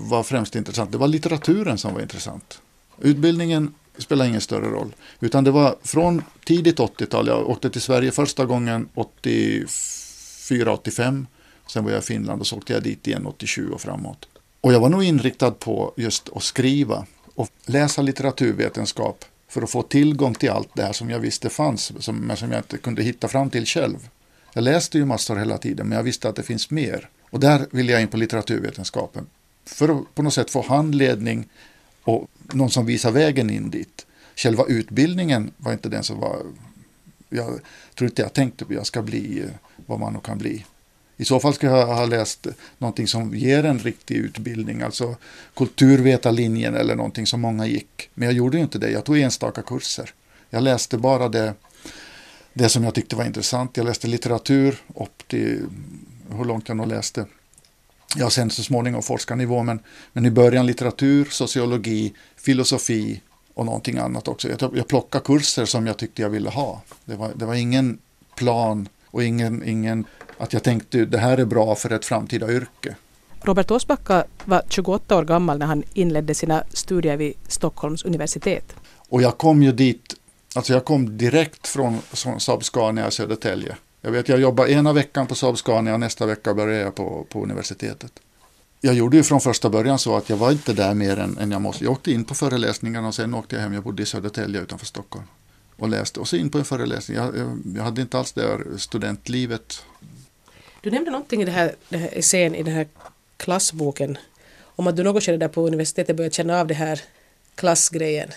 var 0.10 0.23
främst 0.23 0.56
intressant, 0.56 0.91
det 0.91 0.97
var 0.97 1.08
litteraturen 1.08 1.78
som 1.78 1.93
var 1.93 2.01
intressant. 2.01 2.62
Utbildningen 3.01 3.73
det 3.95 4.01
spelar 4.01 4.25
ingen 4.25 4.41
större 4.41 4.69
roll, 4.69 4.95
utan 5.19 5.43
det 5.43 5.51
var 5.51 5.75
från 5.84 6.23
tidigt 6.45 6.79
80-tal, 6.79 7.27
jag 7.27 7.49
åkte 7.49 7.69
till 7.69 7.82
Sverige 7.82 8.12
första 8.12 8.45
gången 8.45 8.89
84-85, 8.95 11.25
sen 11.67 11.84
var 11.84 11.91
jag 11.91 11.99
i 11.99 12.06
Finland 12.06 12.41
och 12.41 12.47
så 12.47 12.58
åkte 12.58 12.73
jag 12.73 12.84
dit 12.84 13.08
igen 13.08 13.25
87 13.25 13.69
och 13.69 13.82
framåt. 13.82 14.27
Och 14.62 14.73
jag 14.73 14.79
var 14.79 14.89
nog 14.89 15.03
inriktad 15.03 15.51
på 15.51 15.93
just 15.97 16.29
att 16.36 16.43
skriva 16.43 17.06
och 17.36 17.49
läsa 17.65 18.01
litteraturvetenskap 18.01 19.25
för 19.47 19.62
att 19.62 19.69
få 19.69 19.82
tillgång 19.82 20.36
till 20.36 20.49
allt 20.49 20.69
det 20.73 20.84
här 20.84 20.93
som 20.93 21.10
jag 21.10 21.19
visste 21.19 21.49
fanns, 21.49 21.91
som, 21.99 22.17
men 22.17 22.38
som 22.38 22.51
jag 22.51 22.60
inte 22.60 22.77
kunde 22.77 23.03
hitta 23.03 23.27
fram 23.27 23.49
till 23.49 23.65
själv. 23.65 24.10
Jag 24.53 24.63
läste 24.63 24.97
ju 24.97 25.06
massor 25.06 25.36
hela 25.36 25.58
tiden, 25.58 25.88
men 25.88 25.95
jag 25.95 26.03
visste 26.03 26.29
att 26.29 26.36
det 26.36 26.43
finns 26.43 26.69
mer. 26.69 27.10
Och 27.29 27.39
där 27.39 27.67
ville 27.71 27.91
jag 27.91 28.01
in 28.01 28.08
på 28.08 28.17
litteraturvetenskapen. 28.17 29.27
För 29.65 29.89
att 29.89 30.15
på 30.15 30.23
något 30.23 30.34
sätt 30.34 30.51
få 30.51 30.62
handledning 30.62 31.49
och 32.04 32.28
någon 32.54 32.70
som 32.70 32.86
visar 32.86 33.12
vägen 33.12 33.50
in 33.50 33.70
dit. 33.70 34.06
Själva 34.36 34.66
utbildningen 34.68 35.52
var 35.58 35.74
inte 35.74 35.89
den 35.89 36.04
som 36.04 36.20
var... 36.20 36.42
Jag 37.30 37.60
tror 37.96 38.10
inte 38.10 38.22
jag 38.22 38.34
tänkte 38.34 38.66
att 38.66 38.72
jag 38.72 38.86
ska 38.86 39.02
bli 39.02 39.39
eh, 39.39 39.50
vad 39.86 40.00
man 40.00 40.13
nog 40.13 40.24
kan 40.24 40.38
bli. 40.38 40.66
I 41.18 41.26
så 41.26 41.39
fall 41.39 41.54
ska 41.54 41.68
jag 41.68 41.86
ha 41.88 42.06
läst 42.06 42.48
någonting 42.78 43.08
som 43.08 43.36
ger 43.36 43.66
en 43.66 43.80
riktig 43.80 44.16
utbildning, 44.16 44.82
alltså 44.82 45.16
kulturvetarlinjen 45.56 46.76
eller 46.76 46.96
någonting 46.96 47.28
som 47.28 47.42
många 47.42 47.66
gick. 47.66 48.10
Men 48.13 48.26
jag 48.26 48.36
gjorde 48.36 48.58
ju 48.58 48.63
inte 48.63 48.78
det, 48.78 48.92
jag 48.92 49.04
tog 49.04 49.18
enstaka 49.18 49.62
kurser. 49.62 50.10
Jag 50.50 50.63
läste 50.63 50.98
bara 50.98 51.30
det, 51.30 51.54
det 52.54 52.70
som 52.70 52.84
jag 52.84 52.94
tyckte 52.94 53.16
var 53.16 53.26
intressant. 53.26 53.78
Jag 53.78 53.86
läste 53.86 54.08
litteratur 54.08 54.76
upp 54.96 55.28
till 55.28 55.62
hur 56.32 56.46
långt 56.46 56.68
jag 56.68 56.78
nog 56.78 56.88
läste. 56.88 57.26
Ja, 58.15 58.30
sen 58.30 58.49
så 58.49 58.63
småningom 58.63 59.02
forskarnivå, 59.04 59.63
men, 59.63 59.80
men 60.13 60.26
i 60.26 60.32
början 60.32 60.65
litteratur, 60.65 61.28
sociologi, 61.32 62.13
filosofi 62.36 63.21
och 63.54 63.65
någonting 63.65 63.97
annat 63.97 64.28
också. 64.28 64.49
Jag, 64.49 64.78
jag 64.78 64.88
plockade 64.88 65.26
kurser 65.26 65.65
som 65.65 65.88
jag 65.88 65.97
tyckte 65.97 66.21
jag 66.21 66.30
ville 66.30 66.49
ha. 66.49 66.82
Det 67.06 67.15
var, 67.15 67.32
det 67.36 67.45
var 67.45 67.54
ingen 67.54 67.97
plan 68.36 68.88
och 69.06 69.23
ingen, 69.23 69.63
ingen 69.67 70.06
att 70.38 70.54
jag 70.54 70.63
tänkte 70.63 71.06
det 71.06 71.17
här 71.17 71.38
är 71.38 71.45
bra 71.45 71.76
för 71.76 71.89
ett 71.89 72.06
framtida 72.06 72.52
yrke. 72.52 72.95
Robert 73.41 73.71
Åsbacka 73.71 74.26
var 74.45 74.62
28 74.69 75.17
år 75.17 75.23
gammal 75.23 75.58
när 75.58 75.65
han 75.65 75.84
inledde 75.93 76.36
sina 76.36 76.63
studier 76.73 77.17
vid 77.17 77.34
Stockholms 77.47 78.06
universitet. 78.06 78.76
Och 79.10 79.21
jag 79.21 79.38
kom 79.38 79.63
ju 79.63 79.71
dit, 79.71 80.15
alltså 80.56 80.73
jag 80.73 80.86
kom 80.86 81.17
direkt 81.17 81.67
från 81.67 81.99
Saab-Scania 82.13 83.08
i 83.08 83.12
Södertälje. 83.12 83.76
Jag 84.06 84.12
vet, 84.12 84.30
jag 84.30 84.39
jobbade 84.39 84.72
ena 84.72 84.94
veckan 84.94 85.28
på 85.28 85.36
Saab-Scania, 85.36 85.94
och 85.94 86.00
nästa 86.00 86.26
vecka 86.26 86.54
började 86.54 86.84
jag 86.84 86.96
på, 86.96 87.26
på 87.30 87.44
universitetet. 87.44 88.12
Jag 88.82 88.94
gjorde 88.94 89.18
ju 89.18 89.24
från 89.24 89.42
första 89.42 89.70
början 89.70 90.00
så 90.00 90.18
att 90.18 90.30
jag 90.30 90.38
var 90.38 90.52
inte 90.52 90.74
där 90.74 90.94
mer 90.94 91.20
än, 91.20 91.38
än 91.38 91.52
jag 91.52 91.62
måste. 91.62 91.84
Jag 91.84 91.94
åkte 91.94 92.12
in 92.12 92.26
på 92.26 92.36
föreläsningarna 92.36 93.08
och 93.08 93.16
sen 93.16 93.34
åkte 93.34 93.56
jag 93.56 93.63
hem. 93.63 93.74
Jag 93.74 93.84
bodde 93.84 94.04
i 94.04 94.06
Södertälje 94.06 94.62
utanför 94.62 94.86
Stockholm 94.86 95.26
och 95.78 95.89
läste. 95.89 96.20
Och 96.20 96.28
så 96.28 96.36
in 96.36 96.50
på 96.50 96.58
en 96.58 96.66
föreläsning. 96.66 97.18
Jag, 97.18 97.38
jag, 97.38 97.62
jag 97.76 97.84
hade 97.84 98.02
inte 98.02 98.18
alls 98.18 98.32
det 98.32 98.42
här 98.42 98.78
studentlivet 98.78 99.84
du 100.84 100.92
nämnde 100.92 101.12
någonting 101.12 101.42
i 101.42 101.46
det 101.46 101.52
här, 101.52 101.76
det 101.89 101.98
här 101.98 102.10
essän 102.13 102.56
i 102.56 102.63
den 102.63 102.74
här 102.74 102.88
klassboken 103.38 104.18
om 104.62 104.88
att 104.88 104.96
du 104.96 105.04
något 105.04 105.24
skede 105.24 105.38
där 105.38 105.48
på 105.48 105.68
universitetet 105.68 106.16
började 106.16 106.36
känna 106.36 106.60
av 106.60 106.68
det 106.68 106.74
här 106.74 107.02
klassgrejen. 107.56 108.30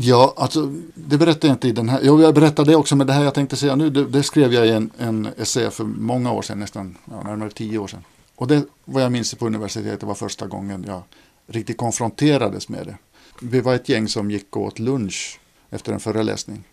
Ja, 0.00 0.34
alltså 0.36 0.74
det 0.94 1.18
berättade 1.18 1.46
jag 1.46 1.54
inte 1.54 1.68
i 1.68 1.72
den 1.72 1.88
här. 1.88 2.00
Jo, 2.02 2.22
jag 2.22 2.34
berättade 2.34 2.70
det 2.70 2.76
också, 2.76 2.96
men 2.96 3.06
det 3.06 3.12
här 3.12 3.24
jag 3.24 3.34
tänkte 3.34 3.56
säga 3.56 3.76
nu, 3.76 3.90
det, 3.90 4.04
det 4.04 4.22
skrev 4.22 4.52
jag 4.52 4.66
i 4.66 4.70
en, 4.70 4.90
en 4.98 5.28
essä 5.36 5.70
för 5.70 5.84
många 5.84 6.32
år 6.32 6.42
sedan, 6.42 6.58
nästan 6.58 6.96
ja, 7.10 7.22
närmare 7.22 7.50
tio 7.50 7.78
år 7.78 7.86
sedan. 7.86 8.04
Och 8.36 8.48
det, 8.48 8.64
vad 8.84 9.02
jag 9.02 9.12
minns 9.12 9.34
på 9.34 9.46
universitetet 9.46 10.02
var 10.02 10.14
första 10.14 10.46
gången 10.46 10.84
jag 10.86 11.02
riktigt 11.46 11.76
konfronterades 11.76 12.68
med 12.68 12.86
det. 12.86 12.96
Vi 13.40 13.60
var 13.60 13.74
ett 13.74 13.88
gäng 13.88 14.08
som 14.08 14.30
gick 14.30 14.56
och 14.56 14.62
åt 14.62 14.78
lunch 14.78 15.40
efter 15.70 15.92
en 15.92 16.00
föreläsning. 16.00 16.64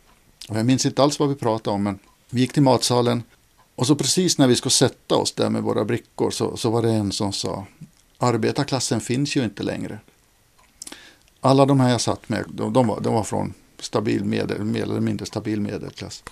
Och 0.50 0.58
jag 0.58 0.66
minns 0.66 0.86
inte 0.86 1.04
alls 1.04 1.20
vad 1.20 1.30
vi 1.30 1.36
pratade 1.36 1.76
om, 1.76 1.84
men 1.84 2.00
vi 2.30 2.42
gick 2.42 2.54
till 2.54 2.64
matsalen 2.64 3.24
och 3.76 3.88
så 3.88 3.96
precis 3.96 4.38
när 4.38 4.48
vi 4.48 4.56
skulle 4.56 4.72
sätta 4.72 5.16
oss 5.16 5.32
där 5.32 5.50
med 5.50 5.64
våra 5.64 5.86
brickor 5.86 6.32
så, 6.32 6.58
så 6.58 6.70
var 6.70 6.82
det 6.82 6.92
en 6.92 7.12
som 7.12 7.34
sa 7.34 7.66
arbetarklassen 8.18 9.02
finns 9.02 9.36
ju 9.36 9.44
inte 9.44 9.64
längre. 9.64 10.00
Alla 11.46 11.66
de 11.66 11.80
här 11.80 11.90
jag 11.90 12.02
satt 12.02 12.30
med, 12.30 12.46
de, 12.54 12.74
de, 12.74 12.88
var, 12.88 13.02
de 13.02 13.14
var 13.14 13.24
från 13.24 13.54
stabil 13.80 14.26
medel, 14.26 14.64
mer 14.64 14.84
eller 14.84 15.00
mindre 15.00 15.26
stabil 15.26 15.62
medelklass. 15.62 16.24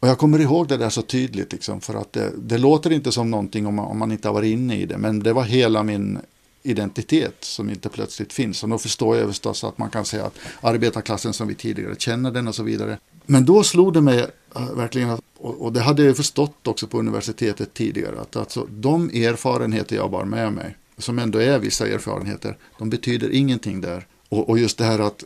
Och 0.00 0.08
jag 0.08 0.18
kommer 0.18 0.38
ihåg 0.38 0.68
det 0.68 0.76
där 0.76 0.90
så 0.90 1.02
tydligt, 1.02 1.52
liksom, 1.52 1.80
för 1.80 1.94
att 1.94 2.12
det, 2.12 2.32
det 2.38 2.58
låter 2.58 2.92
inte 2.92 3.12
som 3.12 3.30
någonting 3.30 3.66
om 3.66 3.74
man, 3.74 3.84
om 3.84 3.98
man, 3.98 4.12
inte 4.12 4.28
har 4.28 4.32
varit 4.32 4.52
inne 4.52 4.76
i 4.76 4.86
det, 4.86 4.98
men 4.98 5.20
det 5.20 5.32
var 5.32 5.42
hela 5.42 5.82
min 5.82 6.18
identitet 6.62 7.36
som 7.40 7.70
inte 7.70 7.88
plötsligt 7.88 8.32
finns. 8.32 8.62
Och 8.62 8.68
då 8.68 8.78
förstår 8.78 9.16
jag 9.16 9.28
förstås 9.28 9.64
att 9.64 9.78
man 9.78 9.90
kan 9.90 10.04
säga 10.04 10.24
att 10.24 10.38
arbetarklassen 10.60 11.32
som 11.32 11.48
vi 11.48 11.54
tidigare 11.54 11.94
känner 11.98 12.30
den 12.30 12.48
och 12.48 12.54
så 12.54 12.62
vidare, 12.62 12.98
Men 13.26 13.44
då 13.44 13.62
slog 13.62 13.92
det 13.92 14.00
mig 14.00 14.26
äh, 14.56 14.72
verkligen, 14.72 15.10
och, 15.38 15.60
och, 15.60 15.72
det 15.72 15.80
hade 15.80 16.04
jag 16.04 16.16
förstått 16.16 16.66
också 16.66 16.86
på 16.86 16.98
universitetet 16.98 17.74
tidigare, 17.74 18.20
att 18.20 18.36
alltså, 18.36 18.66
de 18.70 19.10
erfarenheter 19.10 19.96
jag 19.96 20.10
bar 20.10 20.24
med 20.24 20.52
mig, 20.52 20.76
som 20.98 21.18
ändå 21.18 21.38
är 21.38 21.58
vissa 21.58 21.88
erfarenheter, 21.88 22.56
de 22.78 22.90
betyder 22.90 23.30
ingenting 23.30 23.80
där. 23.80 24.06
Och, 24.30 24.48
och 24.48 24.58
just 24.58 24.78
det 24.78 24.84
här 24.84 24.98
att, 24.98 25.24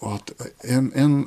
att 0.00 0.32
en, 0.60 0.92
en 0.94 1.26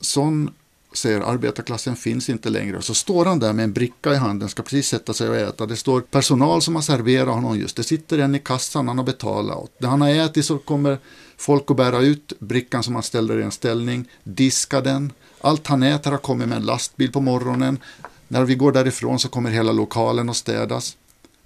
sån 0.00 0.50
säger 0.92 1.20
arbetarklassen 1.20 1.96
finns 1.96 2.28
inte 2.28 2.50
längre. 2.50 2.82
Så 2.82 2.94
står 2.94 3.24
han 3.24 3.38
där 3.38 3.52
med 3.52 3.64
en 3.64 3.72
bricka 3.72 4.12
i 4.12 4.16
handen, 4.16 4.48
ska 4.48 4.62
precis 4.62 4.88
sätta 4.88 5.12
sig 5.12 5.28
och 5.28 5.36
äta. 5.36 5.66
Det 5.66 5.76
står 5.76 6.00
personal 6.00 6.62
som 6.62 6.74
har 6.74 6.82
serverat 6.82 7.34
honom 7.34 7.58
just. 7.58 7.76
Det 7.76 7.82
sitter 7.82 8.18
en 8.18 8.34
i 8.34 8.38
kassan 8.38 8.88
han 8.88 8.98
har 8.98 9.04
betalat. 9.04 9.70
När 9.78 9.88
han 9.88 10.00
har 10.00 10.08
ätit 10.08 10.44
så 10.44 10.58
kommer 10.58 10.98
folk 11.36 11.70
att 11.70 11.76
bära 11.76 12.00
ut 12.00 12.32
brickan 12.38 12.82
som 12.82 12.94
han 12.94 13.02
ställer 13.02 13.40
i 13.40 13.42
en 13.42 13.50
ställning, 13.50 14.08
diska 14.24 14.80
den. 14.80 15.12
Allt 15.40 15.66
han 15.66 15.82
äter 15.82 16.10
har 16.10 16.18
kommit 16.18 16.48
med 16.48 16.56
en 16.56 16.66
lastbil 16.66 17.12
på 17.12 17.20
morgonen. 17.20 17.78
När 18.28 18.44
vi 18.44 18.54
går 18.54 18.72
därifrån 18.72 19.18
så 19.18 19.28
kommer 19.28 19.50
hela 19.50 19.72
lokalen 19.72 20.30
att 20.30 20.36
städas. 20.36 20.96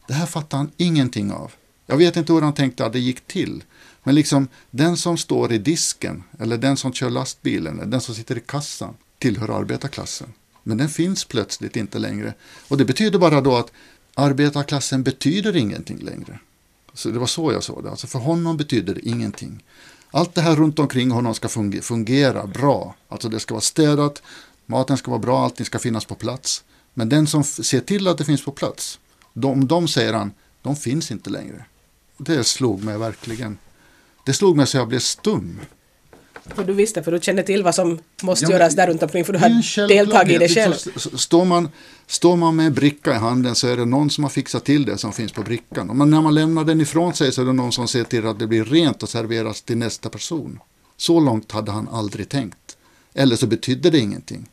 Det 0.08 0.14
här 0.14 0.26
fattar 0.26 0.58
han 0.58 0.70
ingenting 0.76 1.32
av. 1.32 1.52
Jag 1.86 1.96
vet 1.96 2.16
inte 2.16 2.32
hur 2.32 2.40
han 2.40 2.54
tänkte 2.54 2.86
att 2.86 2.92
det 2.92 2.98
gick 2.98 3.26
till. 3.26 3.64
Men 4.02 4.14
liksom 4.14 4.48
den 4.70 4.96
som 4.96 5.18
står 5.18 5.52
i 5.52 5.58
disken 5.58 6.24
eller 6.38 6.58
den 6.58 6.76
som 6.76 6.92
kör 6.92 7.10
lastbilen 7.10 7.78
eller 7.78 7.90
den 7.90 8.00
som 8.00 8.14
sitter 8.14 8.36
i 8.36 8.40
kassan 8.40 8.94
tillhör 9.18 9.48
arbetarklassen. 9.48 10.32
Men 10.62 10.78
den 10.78 10.88
finns 10.88 11.24
plötsligt 11.24 11.76
inte 11.76 11.98
längre. 11.98 12.34
Och 12.68 12.76
det 12.76 12.84
betyder 12.84 13.18
bara 13.18 13.40
då 13.40 13.56
att 13.56 13.72
arbetarklassen 14.14 15.02
betyder 15.02 15.56
ingenting 15.56 15.98
längre. 15.98 16.38
Så 16.94 17.08
det 17.08 17.18
var 17.18 17.26
så 17.26 17.52
jag 17.52 17.62
såg 17.62 17.84
det. 17.84 17.90
Alltså 17.90 18.06
för 18.06 18.18
honom 18.18 18.56
betyder 18.56 18.94
det 18.94 19.08
ingenting. 19.08 19.64
Allt 20.10 20.34
det 20.34 20.40
här 20.40 20.56
runt 20.56 20.78
omkring 20.78 21.10
honom 21.10 21.34
ska 21.34 21.48
fungera 21.82 22.46
bra. 22.46 22.94
Alltså 23.08 23.28
det 23.28 23.40
ska 23.40 23.54
vara 23.54 23.60
städat, 23.60 24.22
maten 24.66 24.96
ska 24.96 25.10
vara 25.10 25.20
bra, 25.20 25.44
allting 25.44 25.66
ska 25.66 25.78
finnas 25.78 26.04
på 26.04 26.14
plats. 26.14 26.64
Men 26.94 27.08
den 27.08 27.26
som 27.26 27.44
ser 27.44 27.80
till 27.80 28.08
att 28.08 28.18
det 28.18 28.24
finns 28.24 28.44
på 28.44 28.52
plats, 28.52 28.98
de, 29.32 29.66
de 29.66 29.88
säger 29.88 30.12
han, 30.12 30.32
de 30.62 30.76
finns 30.76 31.10
inte 31.10 31.30
längre. 31.30 31.64
Det 32.18 32.44
slog 32.44 32.84
mig 32.84 32.98
verkligen. 32.98 33.58
Det 34.24 34.32
slog 34.32 34.56
mig 34.56 34.66
så 34.66 34.76
jag 34.76 34.88
blev 34.88 34.98
stum. 34.98 35.60
För 36.46 36.64
du 36.64 36.72
visste, 36.72 37.02
för 37.02 37.12
du 37.12 37.20
kände 37.20 37.42
till 37.42 37.62
vad 37.62 37.74
som 37.74 37.98
måste 38.22 38.44
ja, 38.44 38.50
göras 38.50 38.74
där 38.74 38.86
runt 38.86 39.02
omkring, 39.02 39.24
för 39.24 39.32
du 39.32 39.38
har 39.38 39.88
deltagit 39.88 40.34
i 40.34 40.38
det 40.38 40.48
själv. 40.48 40.74
Står 41.16 41.44
man, 41.44 41.68
står 42.06 42.36
man 42.36 42.56
med 42.56 42.66
en 42.66 42.74
bricka 42.74 43.10
i 43.10 43.18
handen 43.18 43.54
så 43.54 43.68
är 43.68 43.76
det 43.76 43.84
någon 43.84 44.10
som 44.10 44.24
har 44.24 44.28
fixat 44.30 44.64
till 44.64 44.84
det 44.84 44.98
som 44.98 45.12
finns 45.12 45.32
på 45.32 45.42
brickan. 45.42 45.90
Och 45.90 45.96
när 45.96 46.20
man 46.20 46.34
lämnar 46.34 46.64
den 46.64 46.80
ifrån 46.80 47.14
sig 47.14 47.32
så 47.32 47.42
är 47.42 47.46
det 47.46 47.52
någon 47.52 47.72
som 47.72 47.88
ser 47.88 48.04
till 48.04 48.26
att 48.26 48.38
det 48.38 48.46
blir 48.46 48.64
rent 48.64 49.02
och 49.02 49.08
serveras 49.08 49.62
till 49.62 49.76
nästa 49.76 50.08
person. 50.08 50.58
Så 50.96 51.20
långt 51.20 51.52
hade 51.52 51.72
han 51.72 51.88
aldrig 51.88 52.28
tänkt. 52.28 52.76
Eller 53.14 53.36
så 53.36 53.46
betydde 53.46 53.90
det 53.90 53.98
ingenting. 53.98 54.48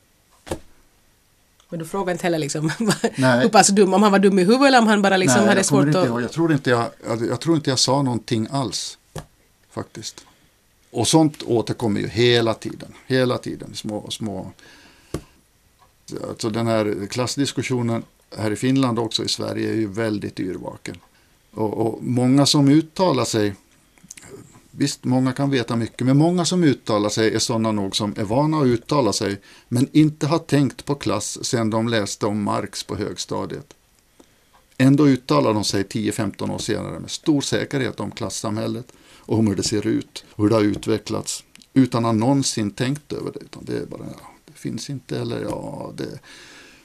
Men 1.70 1.80
du 1.80 1.86
frågade 1.86 2.12
inte 2.12 2.24
heller 2.24 2.40
liksom 2.40 2.70
hur 3.16 3.50
pass 3.50 3.68
dum, 3.68 3.94
om 3.94 4.04
han 4.04 4.12
var 4.12 4.20
dum 4.20 4.40
i 4.40 4.44
huvudet 4.44 4.68
eller 4.68 4.80
om 4.80 4.88
han 4.88 5.02
bara 5.02 5.18
liksom 5.18 5.40
Nej, 5.40 5.50
hade 5.50 5.64
svårt 5.64 5.88
att... 5.88 6.22
Jag 6.22 6.32
tror, 6.32 6.54
inte 6.54 6.70
jag, 6.70 6.90
jag 7.30 7.40
tror 7.40 7.56
inte 7.56 7.70
jag 7.70 7.80
sa 7.80 8.02
någonting 8.02 8.48
alls. 8.52 8.99
Faktiskt. 9.70 10.26
Och 10.92 11.08
sånt 11.08 11.44
återkommer 11.44 12.02
ju 12.02 12.08
hela 12.08 12.54
tiden. 12.54 12.94
Hela 13.08 13.38
tiden. 13.38 13.76
Små, 13.76 14.10
små. 14.10 14.52
Alltså 16.30 16.50
den 16.50 16.68
här 16.68 17.08
klassdiskussionen 17.10 18.04
här 18.38 18.52
i 18.52 18.56
Finland 18.56 19.00
och 19.00 19.06
också 19.06 19.24
i 19.24 19.28
Sverige 19.28 19.70
är 19.70 19.76
ju 19.76 19.88
väldigt 19.88 20.40
yrvaken. 20.40 20.98
Och, 21.52 21.74
och, 21.74 22.04
många 22.04 22.46
som 22.46 22.70
uttalar 22.70 23.26
sig, 23.26 23.56
visst 24.72 25.04
många 25.04 25.34
kan 25.34 25.50
veta 25.50 25.76
mycket, 25.76 26.08
men 26.08 26.18
många 26.18 26.46
som 26.46 26.64
uttalar 26.64 27.10
sig 27.10 27.36
är 27.36 27.40
sådana 27.40 27.72
nog 27.72 27.96
som 27.96 28.14
är 28.18 28.24
vana 28.24 28.60
att 28.60 28.66
uttala 28.66 29.14
sig, 29.14 29.42
men 29.68 29.88
inte 29.92 30.28
har 30.28 30.40
tänkt 30.40 30.86
på 30.86 30.96
klass 30.96 31.46
sedan 31.46 31.70
de 31.70 31.88
läste 31.88 32.26
om 32.26 32.44
Marx 32.44 32.84
på 32.84 32.96
högstadiet. 32.96 33.74
Ändå 34.78 35.08
uttalar 35.08 35.54
de 35.54 35.64
sig 35.64 35.84
10-15 35.84 36.54
år 36.54 36.58
senare 36.58 37.00
med 37.00 37.12
stor 37.12 37.42
säkerhet 37.42 38.00
om 38.00 38.12
klassamhället 38.12 38.92
om 39.38 39.48
hur 39.48 39.56
det 39.56 39.64
ser 39.64 39.88
ut 39.88 40.26
och 40.32 40.44
hur 40.44 40.50
det 40.50 40.56
har 40.56 40.64
utvecklats 40.64 41.44
utan 41.74 42.06
att 42.06 42.16
någonsin 42.16 42.72
tänkt 42.72 43.14
över 43.14 43.32
det. 43.32 43.40
Utan 43.40 43.66
det 43.66 43.78
är 43.78 43.86
bara, 43.86 44.04
ja, 44.06 44.32
det 44.46 44.54
finns 44.54 44.90
inte 44.90 45.20
eller 45.20 45.42
ja, 45.42 45.94
det, 45.98 46.20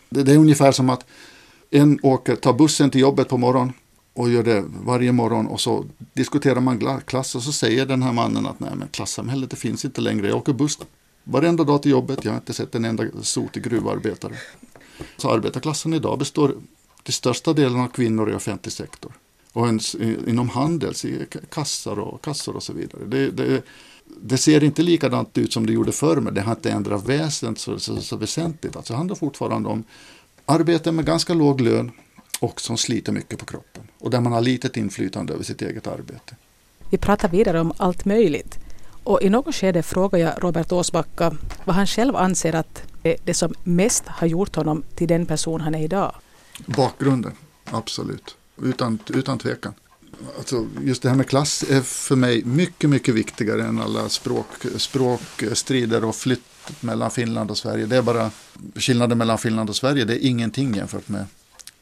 det, 0.09 0.23
det 0.23 0.33
är 0.33 0.39
ungefär 0.39 0.73
som 0.73 0.91
att 0.91 1.07
en 1.71 1.99
åker, 2.03 2.37
tar 2.37 2.53
bussen 2.53 2.91
till 2.91 3.01
jobbet 3.01 3.29
på 3.29 3.37
morgonen 3.37 3.73
och 4.13 4.31
gör 4.31 4.43
det 4.43 4.65
varje 4.85 5.13
morgon 5.13 5.47
och 5.47 5.61
så 5.61 5.85
diskuterar 6.13 6.61
man 6.61 7.01
klass 7.07 7.35
och 7.35 7.43
så 7.43 7.53
säger 7.53 7.87
den 7.87 8.03
här 8.03 8.13
mannen 8.13 8.47
att 8.47 8.61
nej 8.61 8.71
men 8.77 8.89
klassamhället 8.89 9.51
det 9.51 9.57
finns 9.57 9.85
inte 9.85 10.01
längre. 10.01 10.29
Jag 10.29 10.37
åker 10.37 10.53
buss 10.53 10.79
varenda 11.25 11.65
dag 11.65 11.83
till 11.83 11.91
jobbet. 11.91 12.25
Jag 12.25 12.33
har 12.33 12.39
inte 12.39 12.53
sett 12.53 12.75
en 12.75 12.85
enda 12.85 13.05
sotig 13.23 13.63
gruvarbetare. 13.65 14.35
Så 15.17 15.31
arbetarklassen 15.31 15.95
idag 15.95 16.19
består 16.19 16.55
till 17.03 17.15
största 17.15 17.53
delen 17.53 17.81
av 17.81 17.89
kvinnor 17.89 18.31
i 18.31 18.35
offentlig 18.35 18.73
sektor 18.73 19.13
och 19.55 19.69
en, 19.69 19.81
inom 20.29 20.49
handels, 20.49 21.07
kassar 21.51 21.99
och, 21.99 22.25
kassor 22.25 22.57
och 22.57 22.63
så 22.63 22.73
vidare. 22.73 23.05
Det, 23.07 23.31
det, 23.31 23.63
det, 24.23 24.39
ser 24.39 24.65
inte 24.65 24.83
likadant 24.83 25.39
ut 25.39 25.53
som 25.53 25.67
det 25.67 25.73
gjorde 25.73 25.93
förr, 25.93 26.17
men 26.17 26.35
det 26.35 26.41
har 26.41 26.53
inte 26.53 26.71
ändrat 26.71 27.09
väsent 27.09 27.59
så, 27.59 27.79
så, 27.79 28.01
så 28.01 28.17
väsentligt. 28.17 28.77
Alltså 28.77 28.93
det 28.93 28.97
handlar 28.97 29.17
fortfarande 29.17 29.69
om 29.69 29.85
arbete 30.47 30.93
med 30.93 31.07
ganska 31.07 31.35
låg 31.35 31.61
lön 31.61 31.91
och 32.41 32.61
som 32.61 32.77
sliter 32.77 33.13
mycket 33.13 33.39
på 33.39 33.47
kroppen 33.47 33.83
och 33.99 34.11
där 34.11 34.21
man 34.21 34.33
har 34.33 34.41
litet 34.41 34.77
inflytande 34.77 35.33
över 35.33 35.45
sitt 35.45 35.63
eget 35.63 35.87
arbete. 35.87 36.37
Vi 36.91 36.99
pratar 36.99 37.29
vidare 37.29 37.61
om 37.61 37.73
allt 37.77 38.05
möjligt 38.05 38.59
och 39.05 39.23
i 39.23 39.31
något 39.31 39.55
skede 39.55 39.83
frågar 39.83 40.19
jag 40.19 40.45
Robert 40.45 40.73
Åsbacka 40.73 41.37
vad 41.65 41.77
han 41.77 41.87
själv 41.87 42.17
anser 42.17 42.55
att 42.55 42.83
är 43.03 43.17
det 43.25 43.35
som 43.35 43.55
mest 43.65 44.07
har 44.07 44.27
gjort 44.27 44.57
honom 44.57 44.83
till 44.95 45.09
den 45.09 45.27
person 45.27 45.61
han 45.61 45.75
är 45.75 45.85
idag. 45.85 46.15
Bakgrunden, 46.67 47.33
absolut. 47.65 48.37
Utan, 48.63 48.99
utan 49.07 49.39
tvekan. 49.39 49.75
Alltså, 50.39 50.67
just 50.83 51.03
det 51.03 51.09
här 51.09 51.17
med 51.17 51.29
klass 51.29 51.65
är 51.71 51.81
för 51.81 52.17
mig 52.17 52.45
mycket, 52.45 52.91
mycket 52.91 53.15
viktigare 53.15 53.65
än 53.65 53.81
alla 53.81 54.09
språk, 54.09 54.47
språkstrider 54.77 56.05
och 56.05 56.17
flytt 56.17 56.41
mellan 56.81 57.11
Finland 57.11 57.51
och 57.51 57.59
Sverige. 57.59 57.87
Det 57.87 57.97
är 57.97 58.03
bara 58.03 58.31
skillnaden 58.75 59.19
mellan 59.19 59.39
Finland 59.39 59.71
och 59.71 59.77
Sverige. 59.77 60.05
Det 60.05 60.25
är 60.25 60.29
ingenting 60.29 60.75
jämfört 60.75 61.09
med, 61.09 61.27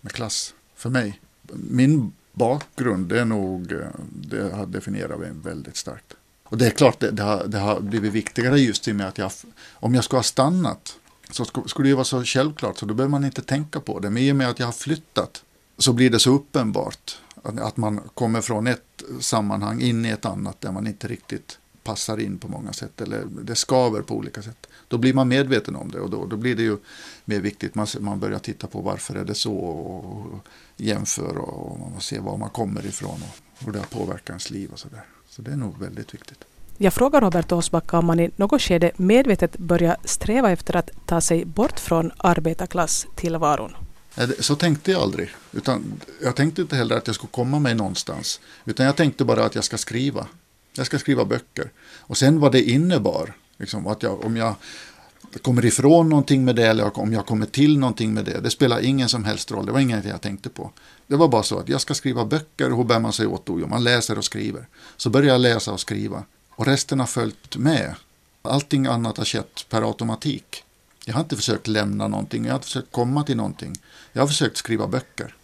med 0.00 0.12
klass 0.12 0.54
för 0.76 0.90
mig. 0.90 1.20
Min 1.52 2.12
bakgrund, 2.32 3.08
det 3.08 3.20
är 3.20 3.24
nog, 3.24 3.74
det 4.10 4.54
har 4.54 4.66
definierat 4.66 5.20
mig 5.20 5.30
väldigt 5.42 5.76
starkt. 5.76 6.14
Och 6.44 6.58
det 6.58 6.66
är 6.66 6.70
klart, 6.70 7.00
det, 7.00 7.10
det, 7.10 7.22
har, 7.22 7.44
det 7.46 7.58
har 7.58 7.80
blivit 7.80 8.12
viktigare 8.12 8.60
just 8.60 8.88
i 8.88 8.92
och 8.92 8.96
med 8.96 9.08
att 9.08 9.18
jag, 9.18 9.32
om 9.72 9.94
jag 9.94 10.04
skulle 10.04 10.18
ha 10.18 10.22
stannat 10.24 10.98
så 11.30 11.44
skulle 11.66 11.88
det 11.88 11.94
vara 11.94 12.04
så 12.04 12.24
självklart 12.24 12.78
så 12.78 12.86
då 12.86 12.94
behöver 12.94 13.10
man 13.10 13.24
inte 13.24 13.42
tänka 13.42 13.80
på 13.80 13.98
det. 13.98 14.10
Men 14.10 14.22
i 14.22 14.32
och 14.32 14.36
med 14.36 14.48
att 14.48 14.58
jag 14.58 14.66
har 14.66 14.72
flyttat 14.72 15.42
så 15.82 15.92
blir 15.92 16.10
det 16.10 16.18
så 16.18 16.30
uppenbart 16.30 17.18
att 17.42 17.76
man 17.76 18.00
kommer 18.14 18.40
från 18.40 18.66
ett 18.66 19.02
sammanhang 19.20 19.80
in 19.80 20.06
i 20.06 20.08
ett 20.08 20.24
annat 20.24 20.60
där 20.60 20.72
man 20.72 20.86
inte 20.86 21.08
riktigt 21.08 21.58
passar 21.84 22.20
in 22.20 22.38
på 22.38 22.48
många 22.48 22.72
sätt 22.72 23.00
eller 23.00 23.24
det 23.42 23.54
skaver 23.54 24.02
på 24.02 24.14
olika 24.14 24.42
sätt. 24.42 24.66
Då 24.88 24.98
blir 24.98 25.14
man 25.14 25.28
medveten 25.28 25.76
om 25.76 25.90
det 25.90 26.00
och 26.00 26.10
då, 26.10 26.26
då 26.26 26.36
blir 26.36 26.56
det 26.56 26.62
ju 26.62 26.76
mer 27.24 27.40
viktigt. 27.40 27.74
Man, 27.74 27.86
man 28.00 28.20
börjar 28.20 28.38
titta 28.38 28.66
på 28.66 28.80
varför 28.80 29.14
är 29.14 29.24
det 29.24 29.34
så 29.34 29.56
och, 29.56 30.04
och 30.04 30.46
jämför 30.76 31.38
och, 31.38 31.94
och 31.96 32.02
se 32.02 32.18
var 32.18 32.36
man 32.36 32.50
kommer 32.50 32.86
ifrån 32.86 33.22
och 33.22 33.64
hur 33.66 33.72
det 33.72 33.78
har 33.78 33.86
påverkat 33.86 34.28
ens 34.28 34.50
liv 34.50 34.70
och 34.72 34.78
sådär. 34.78 35.04
Så 35.28 35.42
det 35.42 35.50
är 35.50 35.56
nog 35.56 35.78
väldigt 35.78 36.14
viktigt. 36.14 36.38
Jag 36.78 36.92
frågar 36.92 37.20
Robert 37.20 37.52
Åsbacka 37.52 37.98
om 37.98 38.06
man 38.06 38.20
i 38.20 38.30
något 38.36 38.62
skede 38.62 38.90
medvetet 38.96 39.58
börjar 39.58 39.96
sträva 40.04 40.50
efter 40.50 40.76
att 40.76 40.90
ta 41.06 41.20
sig 41.20 41.44
bort 41.44 41.80
från 41.80 42.12
arbetarklasstillvaron. 42.16 43.72
Så 44.40 44.56
tänkte 44.56 44.92
jag 44.92 45.02
aldrig. 45.02 45.30
Utan 45.52 46.00
jag 46.22 46.36
tänkte 46.36 46.62
inte 46.62 46.76
heller 46.76 46.96
att 46.96 47.06
jag 47.06 47.16
skulle 47.16 47.30
komma 47.30 47.58
mig 47.58 47.74
någonstans. 47.74 48.40
Utan 48.64 48.86
jag 48.86 48.96
tänkte 48.96 49.24
bara 49.24 49.44
att 49.44 49.54
jag 49.54 49.64
ska 49.64 49.78
skriva. 49.78 50.26
Jag 50.72 50.86
ska 50.86 50.98
skriva 50.98 51.24
böcker. 51.24 51.70
Och 51.98 52.16
sen 52.16 52.40
vad 52.40 52.52
det 52.52 52.62
innebar. 52.62 53.34
Liksom, 53.56 53.86
att 53.86 54.02
jag, 54.02 54.24
om 54.24 54.36
jag 54.36 54.54
kommer 55.42 55.64
ifrån 55.64 56.08
någonting 56.08 56.44
med 56.44 56.56
det 56.56 56.66
eller 56.66 56.98
om 56.98 57.12
jag 57.12 57.26
kommer 57.26 57.46
till 57.46 57.78
någonting 57.78 58.14
med 58.14 58.24
det. 58.24 58.40
Det 58.40 58.50
spelar 58.50 58.80
ingen 58.80 59.08
som 59.08 59.24
helst 59.24 59.50
roll. 59.50 59.66
Det 59.66 59.72
var 59.72 59.80
inget 59.80 60.04
jag 60.04 60.20
tänkte 60.20 60.48
på. 60.48 60.70
Det 61.06 61.16
var 61.16 61.28
bara 61.28 61.42
så 61.42 61.58
att 61.58 61.68
jag 61.68 61.80
ska 61.80 61.94
skriva 61.94 62.24
böcker. 62.24 62.70
Hur 62.70 62.84
bär 62.84 63.00
man 63.00 63.12
sig 63.12 63.26
åt 63.26 63.46
då? 63.46 63.60
Jo, 63.60 63.66
man 63.66 63.84
läser 63.84 64.18
och 64.18 64.24
skriver. 64.24 64.66
Så 64.96 65.10
började 65.10 65.32
jag 65.32 65.40
läsa 65.40 65.72
och 65.72 65.80
skriva. 65.80 66.24
Och 66.50 66.66
resten 66.66 67.00
har 67.00 67.06
följt 67.06 67.56
med. 67.56 67.94
Allting 68.42 68.86
annat 68.86 69.16
har 69.16 69.24
skett 69.24 69.66
per 69.68 69.82
automatik. 69.82 70.64
Jag 71.04 71.14
har 71.14 71.20
inte 71.20 71.36
försökt 71.36 71.66
lämna 71.66 72.08
någonting, 72.08 72.44
jag 72.44 72.52
har 72.52 72.56
inte 72.56 72.66
försökt 72.66 72.92
komma 72.92 73.24
till 73.24 73.36
någonting. 73.36 73.76
Jag 74.12 74.22
har 74.22 74.26
försökt 74.26 74.56
skriva 74.56 74.86
böcker. 74.86 75.34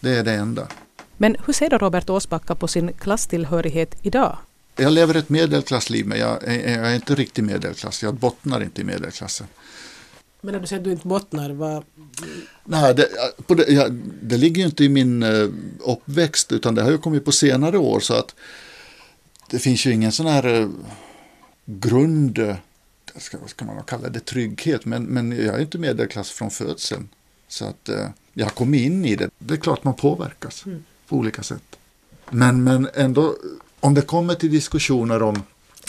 Det 0.00 0.10
är 0.10 0.24
det 0.24 0.32
enda. 0.32 0.68
Men 1.16 1.36
hur 1.46 1.52
ser 1.52 1.70
då 1.70 1.78
Robert 1.78 2.10
Åsbacka 2.10 2.54
på 2.54 2.68
sin 2.68 2.92
klasstillhörighet 2.92 3.94
idag? 4.02 4.38
Jag 4.76 4.92
lever 4.92 5.14
ett 5.14 5.28
medelklassliv, 5.28 6.06
men 6.06 6.18
jag 6.18 6.44
är, 6.44 6.78
jag 6.78 6.90
är 6.90 6.94
inte 6.94 7.14
riktigt 7.14 7.44
medelklass. 7.44 8.02
Jag 8.02 8.14
bottnar 8.14 8.62
inte 8.62 8.80
i 8.80 8.84
medelklassen. 8.84 9.46
Men 10.40 10.52
när 10.52 10.60
du 10.60 10.66
säger 10.66 10.80
att 10.80 10.84
du 10.84 10.92
inte 10.92 11.08
bottnar, 11.08 11.50
vad... 11.50 11.84
Nej, 12.64 12.94
det, 12.94 13.08
det, 13.46 13.72
ja, 13.72 13.88
det 14.22 14.36
ligger 14.36 14.60
ju 14.60 14.66
inte 14.66 14.84
i 14.84 14.88
min 14.88 15.22
uh, 15.22 15.50
uppväxt, 15.80 16.52
utan 16.52 16.74
det 16.74 16.82
har 16.82 16.90
ju 16.90 16.98
kommit 16.98 17.24
på 17.24 17.32
senare 17.32 17.78
år. 17.78 18.00
Så 18.00 18.14
att 18.14 18.34
det 19.50 19.58
finns 19.58 19.86
ju 19.86 19.92
ingen 19.92 20.12
sån 20.12 20.26
här 20.26 20.46
uh, 20.46 20.70
grund 21.66 22.56
ska, 23.16 23.38
ska 23.46 23.64
man 23.64 23.82
kalla 23.84 24.08
det 24.08 24.20
trygghet, 24.20 24.84
men, 24.84 25.04
men 25.04 25.32
jag 25.32 25.54
är 25.54 25.60
inte 25.60 25.78
medelklass 25.78 26.30
från 26.30 26.50
födseln. 26.50 27.08
Så 27.48 27.64
att 27.64 27.88
eh, 27.88 28.08
jag 28.32 28.54
kom 28.54 28.74
in 28.74 29.04
i 29.04 29.16
det. 29.16 29.30
Det 29.38 29.54
är 29.54 29.58
klart 29.58 29.84
man 29.84 29.94
påverkas 29.94 30.66
mm. 30.66 30.84
på 31.08 31.16
olika 31.16 31.42
sätt. 31.42 31.76
Men, 32.30 32.64
men 32.64 32.88
ändå, 32.94 33.36
om 33.80 33.94
det 33.94 34.02
kommer 34.02 34.34
till 34.34 34.50
diskussioner 34.50 35.22
om, 35.22 35.42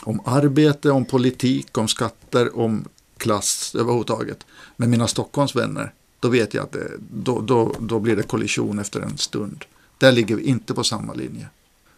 om 0.03 0.21
arbete, 0.25 0.91
om 0.91 1.05
politik, 1.05 1.77
om 1.77 1.87
skatter, 1.87 2.59
om 2.59 2.85
klass 3.17 3.75
överhuvudtaget 3.75 4.45
med 4.75 4.89
mina 4.89 5.07
Stockholmsvänner, 5.07 5.93
då 6.19 6.27
vet 6.27 6.53
jag 6.53 6.63
att 6.63 6.71
det, 6.71 6.91
då, 7.13 7.41
då, 7.41 7.75
då 7.79 7.99
blir 7.99 8.15
det 8.15 8.23
kollision 8.23 8.79
efter 8.79 9.01
en 9.01 9.17
stund. 9.17 9.65
Där 9.97 10.11
ligger 10.11 10.35
vi 10.35 10.43
inte 10.43 10.73
på 10.73 10.83
samma 10.83 11.13
linje. 11.13 11.47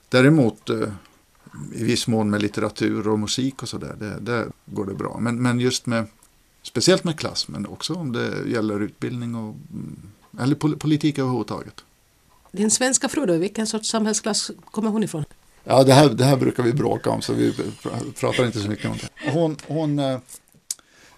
Däremot 0.09 0.69
eh, 0.69 0.89
i 1.73 1.83
viss 1.83 2.07
mån 2.07 2.29
med 2.29 2.41
litteratur 2.41 3.07
och 3.07 3.19
musik 3.19 3.63
och 3.63 3.69
sådär, 3.69 3.95
det, 3.99 4.19
där 4.19 4.47
går 4.65 4.85
det 4.85 4.93
bra. 4.93 5.17
Men, 5.19 5.41
men 5.41 5.59
just 5.59 5.85
med, 5.85 6.05
speciellt 6.61 7.03
med 7.03 7.19
klass, 7.19 7.47
men 7.47 7.67
också 7.67 7.93
om 7.93 8.11
det 8.11 8.49
gäller 8.49 8.79
utbildning 8.79 9.35
och 9.35 9.55
mm, 9.71 9.97
eller 10.39 10.55
politik 10.55 11.17
överhuvudtaget. 11.19 11.83
Din 12.51 12.71
svenska 12.71 13.09
fru 13.09 13.25
då, 13.25 13.37
vilken 13.37 13.67
sorts 13.67 13.89
samhällsklass 13.89 14.51
kommer 14.71 14.89
hon 14.89 15.03
ifrån? 15.03 15.25
Ja, 15.63 15.83
det 15.83 15.93
här, 15.93 16.09
det 16.09 16.23
här 16.23 16.37
brukar 16.37 16.63
vi 16.63 16.73
bråka 16.73 17.09
om 17.09 17.21
så 17.21 17.33
vi 17.33 17.53
pratar 18.19 18.45
inte 18.45 18.59
så 18.59 18.69
mycket 18.69 18.85
om 18.85 18.97
det. 18.97 19.31
Hon, 19.31 19.57
hon, 19.67 19.99
eh, 19.99 20.19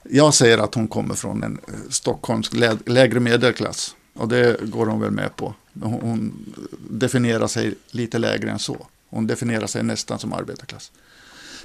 jag 0.04 0.34
säger 0.34 0.58
att 0.58 0.76
hon 0.76 0.88
kommer 0.88 1.16
från 1.16 1.44
en 1.44 1.60
eh, 1.68 1.74
Stockholms 1.90 2.50
lägre 2.86 3.20
medelklass 3.20 3.96
och 4.14 4.28
det 4.28 4.60
går 4.64 4.86
hon 4.86 5.00
väl 5.00 5.12
med 5.12 5.36
på. 5.36 5.54
Hon 5.82 6.46
definierar 6.90 7.48
sig 7.48 7.76
lite 7.92 8.18
lägre 8.18 8.52
än 8.52 8.60
så. 8.60 8.88
Hon 9.10 9.28
definierar 9.28 9.68
sig 9.68 9.84
nästan 9.84 10.20
som 10.20 10.34
arbetarklass. 10.34 10.92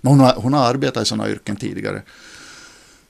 Men 0.01 0.11
hon 0.11 0.21
har, 0.21 0.35
hon 0.35 0.53
har 0.53 0.67
arbetat 0.67 1.03
i 1.03 1.07
sådana 1.07 1.29
yrken 1.29 1.57
tidigare. 1.57 2.03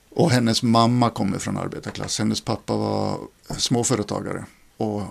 Och 0.09 0.31
hennes 0.31 0.63
mamma 0.63 1.09
kommer 1.09 1.37
från 1.37 1.57
arbetarklass. 1.57 2.19
Hennes 2.19 2.41
pappa 2.41 2.75
var 2.75 3.19
småföretagare. 3.57 4.45
Och 4.77 5.03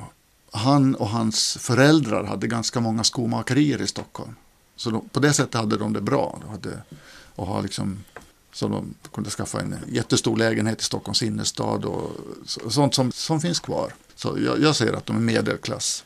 han 0.51 0.95
och 0.95 1.09
hans 1.09 1.57
föräldrar 1.61 2.25
hade 2.25 2.47
ganska 2.47 2.81
många 2.81 3.05
skomakerier 3.05 3.83
i 3.83 3.87
Stockholm. 3.87 4.35
Så 4.77 4.91
de, 4.91 5.09
på 5.09 5.21
det 5.21 5.33
sättet 5.33 5.55
hade 5.55 5.77
de 5.77 5.93
det 5.93 6.01
bra. 6.01 6.39
De 6.41 6.51
hade, 6.51 6.83
och 7.35 7.47
ha 7.47 7.61
liksom, 7.61 8.05
så 8.53 8.69
de 8.69 8.95
kunde 9.13 9.31
skaffa 9.31 9.61
en 9.61 9.77
jättestor 9.89 10.37
lägenhet 10.37 10.81
i 10.81 10.85
Stockholms 10.85 11.23
innerstad 11.23 11.85
och 11.85 12.11
sånt 12.47 12.95
som, 12.95 13.13
som 13.13 13.41
finns 13.41 13.61
kvar. 13.61 13.95
Så 14.15 14.39
jag, 14.45 14.61
jag 14.61 14.77
säger 14.77 14.93
att 14.93 15.07
de 15.07 15.17
är 15.17 15.21
medelklass. 15.21 16.05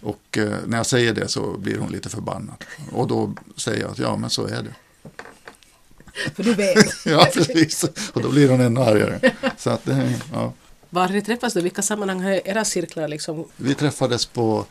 Och 0.00 0.38
eh, 0.38 0.58
när 0.66 0.76
jag 0.76 0.86
säger 0.86 1.14
det 1.14 1.28
så 1.28 1.56
blir 1.58 1.78
hon 1.78 1.92
lite 1.92 2.08
förbannad. 2.08 2.64
Och 2.92 3.06
då 3.08 3.34
säger 3.56 3.80
jag 3.80 3.90
att 3.90 3.98
ja, 3.98 4.16
men 4.16 4.30
så 4.30 4.46
är 4.46 4.62
det. 4.62 4.74
För 6.34 6.42
du 6.42 6.54
vet. 6.54 6.86
ja, 7.06 7.28
precis. 7.34 7.84
Och 8.12 8.22
då 8.22 8.30
blir 8.30 8.48
hon 8.48 8.60
ännu 8.60 8.80
argare. 8.80 9.32
Så 9.58 9.70
att, 9.70 9.88
ja. 10.32 10.52
Var 10.90 11.06
har 11.06 11.14
ni 11.14 11.22
träffats 11.22 11.54
då? 11.54 11.60
Vilka 11.60 11.82
sammanhang 11.82 12.22
har 12.22 12.48
era 12.48 12.64
cirklar 12.64 13.08
liksom? 13.08 13.44
Vi 13.56 13.74
träffades 13.74 14.26
på 14.26 14.66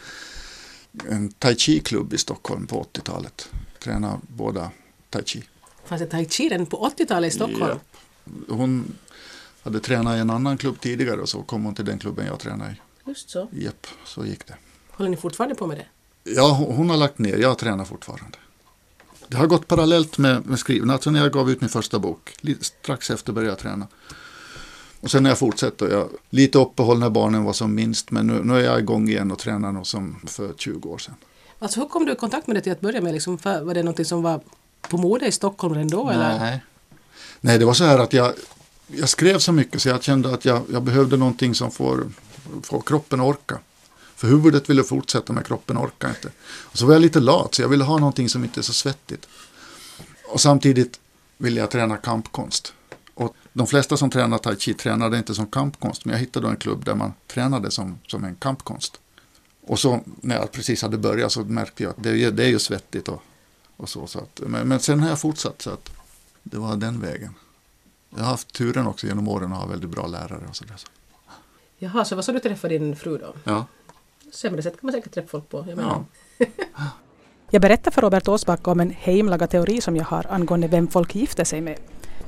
en 1.10 1.30
tai 1.30 1.56
chi-klubb 1.56 2.14
i 2.14 2.18
Stockholm 2.18 2.68
på 2.68 2.84
80-talet. 2.94 3.50
Tränade 3.80 4.20
båda 4.28 4.72
tai 5.10 5.24
chi. 5.26 5.44
Fanns 5.86 6.02
det 6.02 6.08
tai 6.08 6.26
chi 6.26 6.50
redan 6.50 6.66
på 6.66 6.92
80-talet 6.98 7.34
i 7.34 7.36
Stockholm? 7.36 7.80
Ja. 8.26 8.56
Hon 8.56 8.96
hade 9.64 9.80
tränat 9.80 10.18
i 10.18 10.20
en 10.20 10.30
annan 10.30 10.58
klubb 10.58 10.80
tidigare 10.80 11.22
och 11.22 11.30
så 11.30 11.44
kom 11.44 11.66
hon 11.66 11.76
till 11.76 11.86
den 11.86 12.00
klubben 12.00 12.26
jag 12.26 12.40
tränade 12.40 12.72
i. 12.72 13.10
Just 13.10 13.30
så? 13.30 13.48
Japp, 13.52 13.88
så 14.06 14.26
gick 14.26 14.48
det. 14.48 14.56
Håller 14.98 15.10
ni 15.10 15.18
fortfarande 15.18 15.56
på 15.56 15.68
med 15.68 15.78
det? 15.78 15.86
Ja, 16.32 16.52
hon 16.52 16.90
har 16.90 16.98
lagt 16.98 17.20
ner. 17.20 17.38
Jag 17.38 17.58
tränar 17.58 17.86
fortfarande. 17.86 18.38
Det 19.28 19.38
har 19.38 19.48
gått 19.48 19.68
parallellt 19.68 20.18
med, 20.18 20.46
med 20.46 20.60
skrivande. 20.60 20.94
Alltså 20.94 21.12
när 21.12 21.20
jag 21.20 21.32
gav 21.32 21.52
ut 21.52 21.62
min 21.62 21.70
första 21.70 22.00
bok, 22.00 22.38
strax 22.62 23.10
efter 23.10 23.34
började 23.34 23.52
jag 23.52 23.60
träna. 23.60 23.88
Och 25.02 25.12
sen 25.12 25.24
när 25.24 25.30
jag 25.30 25.40
fortsätter, 25.40 25.90
jag 25.90 26.10
lite 26.30 26.58
uppehåll 26.58 27.00
när 27.00 27.10
barnen 27.10 27.44
var 27.44 27.54
som 27.54 27.76
minst, 27.76 28.12
men 28.12 28.28
nu, 28.28 28.44
nu 28.44 28.54
är 28.58 28.64
jag 28.64 28.80
igång 28.80 29.10
igen 29.10 29.32
och 29.32 29.40
tränar 29.40 29.72
nog 29.72 29.88
som 29.88 30.22
för 30.28 30.54
20 30.58 30.90
år 30.90 30.98
sedan. 30.98 31.16
Alltså 31.60 31.80
hur 31.80 31.88
kom 31.88 32.06
du 32.06 32.12
i 32.12 32.16
kontakt 32.16 32.48
med 32.48 32.56
det 32.56 32.62
till 32.62 32.72
att 32.72 32.82
börja 32.82 33.02
med? 33.02 33.14
Liksom, 33.14 33.38
var 33.44 33.74
det 33.74 33.84
något 33.84 34.08
som 34.08 34.22
var 34.22 34.42
på 34.82 34.98
mode 34.98 35.28
i 35.28 35.32
Stockholm 35.32 35.74
redan 35.74 35.88
då? 35.88 36.04
Nej. 36.04 36.16
Eller? 36.16 36.60
Nej, 37.42 37.60
det 37.60 37.66
var 37.66 37.74
så 37.74 37.84
här 37.84 38.00
att 38.00 38.14
jag, 38.14 38.34
jag 38.88 39.10
skrev 39.10 39.40
så 39.40 39.52
mycket 39.52 39.82
så 39.82 39.90
jag 39.90 40.04
kände 40.04 40.34
att 40.34 40.46
jag, 40.46 40.62
jag 40.72 40.84
behövde 40.84 41.18
någonting 41.18 41.56
som 41.56 41.72
får, 41.72 42.08
får 42.64 42.82
kroppen 42.82 43.20
att 43.22 43.28
orka. 43.28 43.60
För 44.16 44.28
huvudet 44.28 44.70
ville 44.70 44.84
fortsätta 44.84 45.34
men 45.34 45.44
kroppen 45.44 45.78
orkar 45.78 46.10
inte. 46.10 46.30
Och 46.48 46.78
så 46.78 46.86
var 46.86 46.94
jag 46.94 47.02
lite 47.02 47.20
lat 47.20 47.56
så 47.56 47.62
jag 47.62 47.70
ville 47.70 47.84
ha 47.84 47.98
någonting 47.98 48.30
som 48.30 48.44
inte 48.44 48.60
är 48.60 48.64
så 48.64 48.74
svettigt. 48.74 49.28
Och 50.28 50.42
samtidigt 50.42 51.00
ville 51.38 51.60
jag 51.60 51.72
träna 51.72 51.98
kampkonst. 51.98 52.74
Och 53.14 53.36
de 53.54 53.68
flesta 53.68 53.98
som 53.98 54.10
tränar 54.10 54.38
tai 54.38 54.56
chi 54.56 54.74
tränade 54.74 55.18
inte 55.18 55.36
som 55.36 55.48
kampkonst 55.48 56.06
men 56.06 56.14
jag 56.14 56.20
hittade 56.20 56.48
en 56.48 56.58
klubb 56.58 56.86
där 56.86 56.96
man 56.96 57.14
tränade 57.28 57.72
som, 57.72 58.00
som 58.08 58.24
en 58.24 58.36
kampkonst. 58.36 59.00
Och 59.62 59.80
så 59.80 60.00
när 60.06 60.36
jag 60.36 60.52
precis 60.52 60.82
hade 60.82 60.98
börjat 60.98 61.32
så 61.32 61.44
märkte 61.44 61.84
jag 61.84 61.90
att 61.90 62.04
det, 62.04 62.32
det 62.32 62.44
är 62.44 62.50
ju 62.50 62.60
svettigt 62.60 63.08
och, 63.08 63.24
och 63.78 63.90
så. 63.90 64.08
så 64.08 64.20
att, 64.20 64.40
men, 64.40 64.68
men 64.68 64.80
sen 64.80 65.00
har 65.00 65.10
jag 65.10 65.20
fortsatt 65.20 65.62
så 65.62 65.70
att 65.70 65.92
det 66.44 66.58
var 66.58 66.76
den 66.76 67.00
vägen. 67.00 67.34
Jag 68.10 68.20
har 68.20 68.32
haft 68.32 68.54
turen 68.54 68.88
också 68.88 69.08
genom 69.08 69.28
åren 69.28 69.54
att 69.54 69.60
ha 69.60 69.66
väldigt 69.66 69.90
bra 69.90 70.08
lärare 70.08 70.48
och 70.50 70.56
sådär. 70.56 70.76
Så. 70.78 70.88
Jaha, 71.78 72.06
så 72.06 72.16
vad 72.16 72.26
så 72.26 72.32
du 72.32 72.40
träffade 72.40 72.78
din 72.78 72.96
fru 72.96 73.18
då? 73.18 73.34
Ja 73.44 73.66
sämre 74.32 74.62
sätt 74.62 74.74
kan 74.74 74.88
man 74.88 74.94
säkert 74.94 75.14
träffa 75.14 75.28
folk 75.28 75.50
på. 75.50 75.66
Jag, 75.68 75.78
menar. 75.78 76.04
Ja. 76.38 76.46
jag 77.52 77.62
berättar 77.62 77.92
för 77.92 78.02
Robert 78.02 78.28
Åsbacka 78.28 78.72
om 78.72 78.80
en 78.80 78.90
heimlaga 78.90 79.48
teori 79.48 79.82
som 79.82 79.96
jag 79.96 80.06
har 80.06 80.26
angående 80.30 80.68
vem 80.68 80.88
folk 80.88 81.16
gifter 81.16 81.44
sig 81.44 81.62
med. 81.62 81.78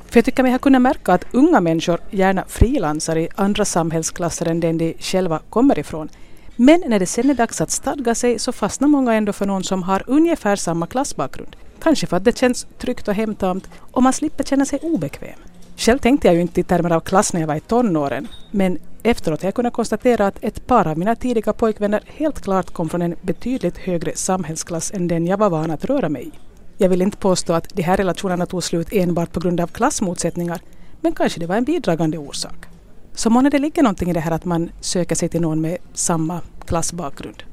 För 0.06 0.18
jag 0.18 0.26
tycker 0.26 0.44
mig 0.44 0.52
ha 0.52 0.60
kunnat 0.60 0.82
märka 0.82 1.14
att 1.14 1.26
unga 1.34 1.62
människor 1.62 2.00
gärna 2.12 2.46
frilansar 2.48 3.18
i 3.18 3.30
andra 3.36 3.66
samhällsklasser 3.66 4.48
än 4.48 4.60
den 4.60 4.78
de 4.78 4.96
själva 5.00 5.40
kommer 5.50 5.80
ifrån. 5.80 6.10
Men 6.56 6.84
när 6.88 7.00
det 7.00 7.06
sen 7.06 7.30
är 7.30 7.34
dags 7.34 7.62
att 7.62 7.72
stadga 7.72 8.16
sig 8.16 8.40
så 8.40 8.52
fastnar 8.52 8.88
många 8.88 9.14
ändå 9.14 9.34
för 9.34 9.46
någon 9.46 9.64
som 9.64 9.84
har 9.84 10.04
ungefär 10.08 10.56
samma 10.56 10.88
klassbakgrund. 10.88 11.56
Kanske 11.80 12.08
för 12.08 12.18
att 12.18 12.24
det 12.24 12.38
känns 12.38 12.68
tryggt 12.78 13.08
och 13.08 13.14
hemtamt 13.14 13.70
och 13.92 14.04
man 14.04 14.14
slipper 14.14 14.44
känna 14.44 14.66
sig 14.66 14.80
obekväm. 14.82 15.40
Själv 15.78 16.00
tänkte 16.00 16.28
jag 16.28 16.36
ju 16.36 16.42
inte 16.42 16.60
i 16.60 16.64
termer 16.64 16.92
av 16.92 17.00
klass 17.00 17.34
när 17.34 17.42
jag 17.42 17.48
var 17.48 17.56
i 17.56 17.60
tonåren, 17.60 18.28
men 18.52 18.78
efteråt 19.04 19.42
har 19.42 19.48
jag 19.48 19.56
kunnat 19.56 19.74
konstatera 19.74 20.28
att 20.28 20.44
ett 20.44 20.68
par 20.68 20.88
av 20.88 20.98
mina 20.98 21.16
tidiga 21.16 21.54
pojkvänner 21.54 22.04
helt 22.08 22.42
klart 22.42 22.74
kom 22.74 22.90
från 22.90 23.02
en 23.02 23.16
betydligt 23.22 23.78
högre 23.78 24.16
samhällsklass 24.16 24.92
än 24.92 25.08
den 25.08 25.28
jag 25.28 25.38
var 25.38 25.50
van 25.50 25.72
att 25.72 25.86
röra 25.86 26.10
mig 26.10 26.28
i. 26.28 26.32
Jag 26.78 26.90
vill 26.90 27.02
inte 27.02 27.18
påstå 27.18 27.54
att 27.54 27.70
de 27.70 27.82
här 27.82 27.98
relationerna 27.98 28.46
tog 28.46 28.64
slut 28.64 28.88
enbart 28.92 29.32
på 29.32 29.40
grund 29.40 29.62
av 29.62 29.68
klassmotsättningar, 29.68 30.62
men 31.02 31.14
kanske 31.14 31.40
det 31.40 31.46
var 31.46 31.56
en 31.56 31.64
bidragande 31.64 32.18
orsak. 32.18 32.66
Så 33.14 33.30
månne 33.30 33.50
det 33.50 33.60
ligger 33.60 33.84
någonting 33.84 34.10
i 34.10 34.14
det 34.14 34.20
här 34.20 34.32
att 34.32 34.46
man 34.46 34.72
söker 34.82 35.16
sig 35.16 35.30
till 35.30 35.42
någon 35.42 35.62
med 35.62 35.78
samma 35.94 36.42
klassbakgrund? 36.66 37.44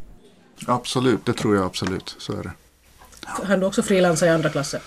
Absolut, 0.66 1.26
det 1.26 1.32
tror 1.32 1.56
jag 1.56 1.64
absolut. 1.64 2.16
Så 2.18 2.32
är 2.32 2.42
det. 2.42 2.52
Han 3.24 3.60
du 3.60 3.66
också 3.66 3.82
frilansa 3.82 4.26
i 4.26 4.28
andra 4.28 4.48
klasser? 4.48 4.80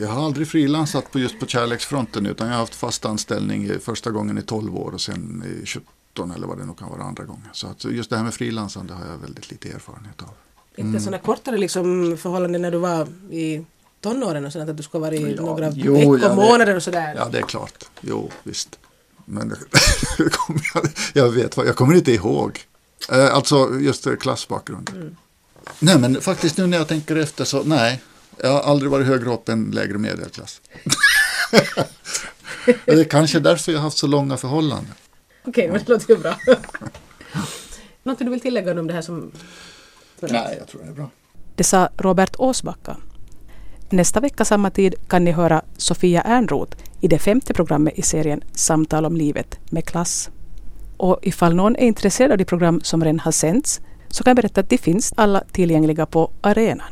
Jag 0.00 0.08
har 0.08 0.24
aldrig 0.24 0.48
frilansat 0.48 1.12
på 1.12 1.18
just 1.18 1.40
på 1.40 1.46
kärleksfronten 1.46 2.26
utan 2.26 2.46
jag 2.46 2.54
har 2.54 2.60
haft 2.60 2.74
fast 2.74 3.04
anställning 3.04 3.70
första 3.80 4.10
gången 4.10 4.38
i 4.38 4.42
12 4.42 4.76
år 4.76 4.90
och 4.94 5.00
sen 5.00 5.44
i 5.62 5.66
17 5.66 6.30
eller 6.30 6.46
vad 6.46 6.58
det 6.58 6.64
nu 6.66 6.72
kan 6.78 6.90
vara 6.90 7.02
andra 7.02 7.24
gången. 7.24 7.48
Så 7.52 7.66
att 7.66 7.84
just 7.84 8.10
det 8.10 8.16
här 8.16 8.24
med 8.24 8.34
frilansande 8.34 8.94
har 8.94 9.06
jag 9.06 9.18
väldigt 9.18 9.50
lite 9.50 9.68
erfarenhet 9.68 10.22
av. 10.22 10.30
Mm. 10.76 10.88
Inte 10.88 11.04
sådana 11.04 11.18
kortare 11.18 11.58
liksom 11.58 12.16
förhållanden 12.20 12.62
när 12.62 12.70
du 12.70 12.78
var 12.78 13.08
i 13.30 13.64
tonåren 14.00 14.46
och 14.46 14.52
sånt 14.52 14.70
att 14.70 14.76
du 14.76 14.82
skulle 14.82 15.00
vara 15.00 15.14
i 15.14 15.34
ja, 15.36 15.42
några 15.42 15.70
jo, 15.74 15.94
veckor, 15.94 16.20
ja, 16.22 16.34
månader 16.34 16.76
och 16.76 16.82
sådär? 16.82 17.14
Ja, 17.16 17.28
det 17.28 17.38
är 17.38 17.42
klart. 17.42 17.84
Jo, 18.00 18.30
visst. 18.42 18.78
Men 19.24 19.56
jag 21.12 21.28
vet 21.30 21.56
vad, 21.56 21.66
jag 21.66 21.76
kommer 21.76 21.94
inte 21.94 22.12
ihåg. 22.12 22.60
Eh, 23.12 23.34
alltså 23.34 23.80
just 23.80 24.06
klassbakgrund. 24.20 24.90
Mm. 24.94 25.16
Nej, 25.78 25.98
men 25.98 26.20
faktiskt 26.20 26.56
nu 26.56 26.66
när 26.66 26.78
jag 26.78 26.88
tänker 26.88 27.16
efter 27.16 27.44
så 27.44 27.62
nej, 27.62 28.02
jag 28.42 28.50
har 28.50 28.60
aldrig 28.60 28.90
varit 28.90 29.06
högre 29.06 29.32
upp 29.34 29.48
än 29.48 29.70
lägre 29.70 29.98
medelklass. 29.98 30.60
det 32.84 32.92
är 32.92 33.04
kanske 33.04 33.40
därför 33.40 33.72
jag 33.72 33.78
har 33.78 33.84
haft 33.84 33.98
så 33.98 34.06
långa 34.06 34.36
förhållanden. 34.36 34.92
Okej, 35.44 35.50
okay, 35.50 35.68
men 35.68 35.84
det 35.84 35.88
låter 35.88 36.14
ju 36.14 36.20
bra. 36.20 36.36
Någonting 38.02 38.24
du 38.24 38.30
vill 38.30 38.40
tillägga 38.40 38.80
om 38.80 38.86
det 38.86 38.94
här 38.94 39.02
som... 39.02 39.32
Nej, 40.20 40.56
jag 40.58 40.68
tror 40.68 40.82
det 40.82 40.88
är 40.88 40.92
bra. 40.92 41.10
Det 41.54 41.64
sa 41.64 41.88
Robert 41.96 42.36
Åsbacka. 42.38 42.96
Nästa 43.90 44.20
vecka 44.20 44.44
samma 44.44 44.70
tid 44.70 44.94
kan 45.08 45.24
ni 45.24 45.30
höra 45.30 45.62
Sofia 45.76 46.22
Ernroth 46.22 46.76
i 47.00 47.08
det 47.08 47.18
femte 47.18 47.54
programmet 47.54 47.98
i 47.98 48.02
serien 48.02 48.42
Samtal 48.52 49.04
om 49.04 49.16
livet 49.16 49.58
med 49.70 49.84
klass. 49.84 50.30
Och 50.96 51.18
ifall 51.22 51.54
någon 51.54 51.76
är 51.76 51.86
intresserad 51.86 52.32
av 52.32 52.38
de 52.38 52.44
program 52.44 52.80
som 52.80 53.04
redan 53.04 53.20
har 53.20 53.32
sänts 53.32 53.80
så 54.08 54.24
kan 54.24 54.30
jag 54.30 54.36
berätta 54.36 54.60
att 54.60 54.70
de 54.70 54.78
finns 54.78 55.12
alla 55.16 55.40
tillgängliga 55.52 56.06
på 56.06 56.30
arenan. 56.40 56.86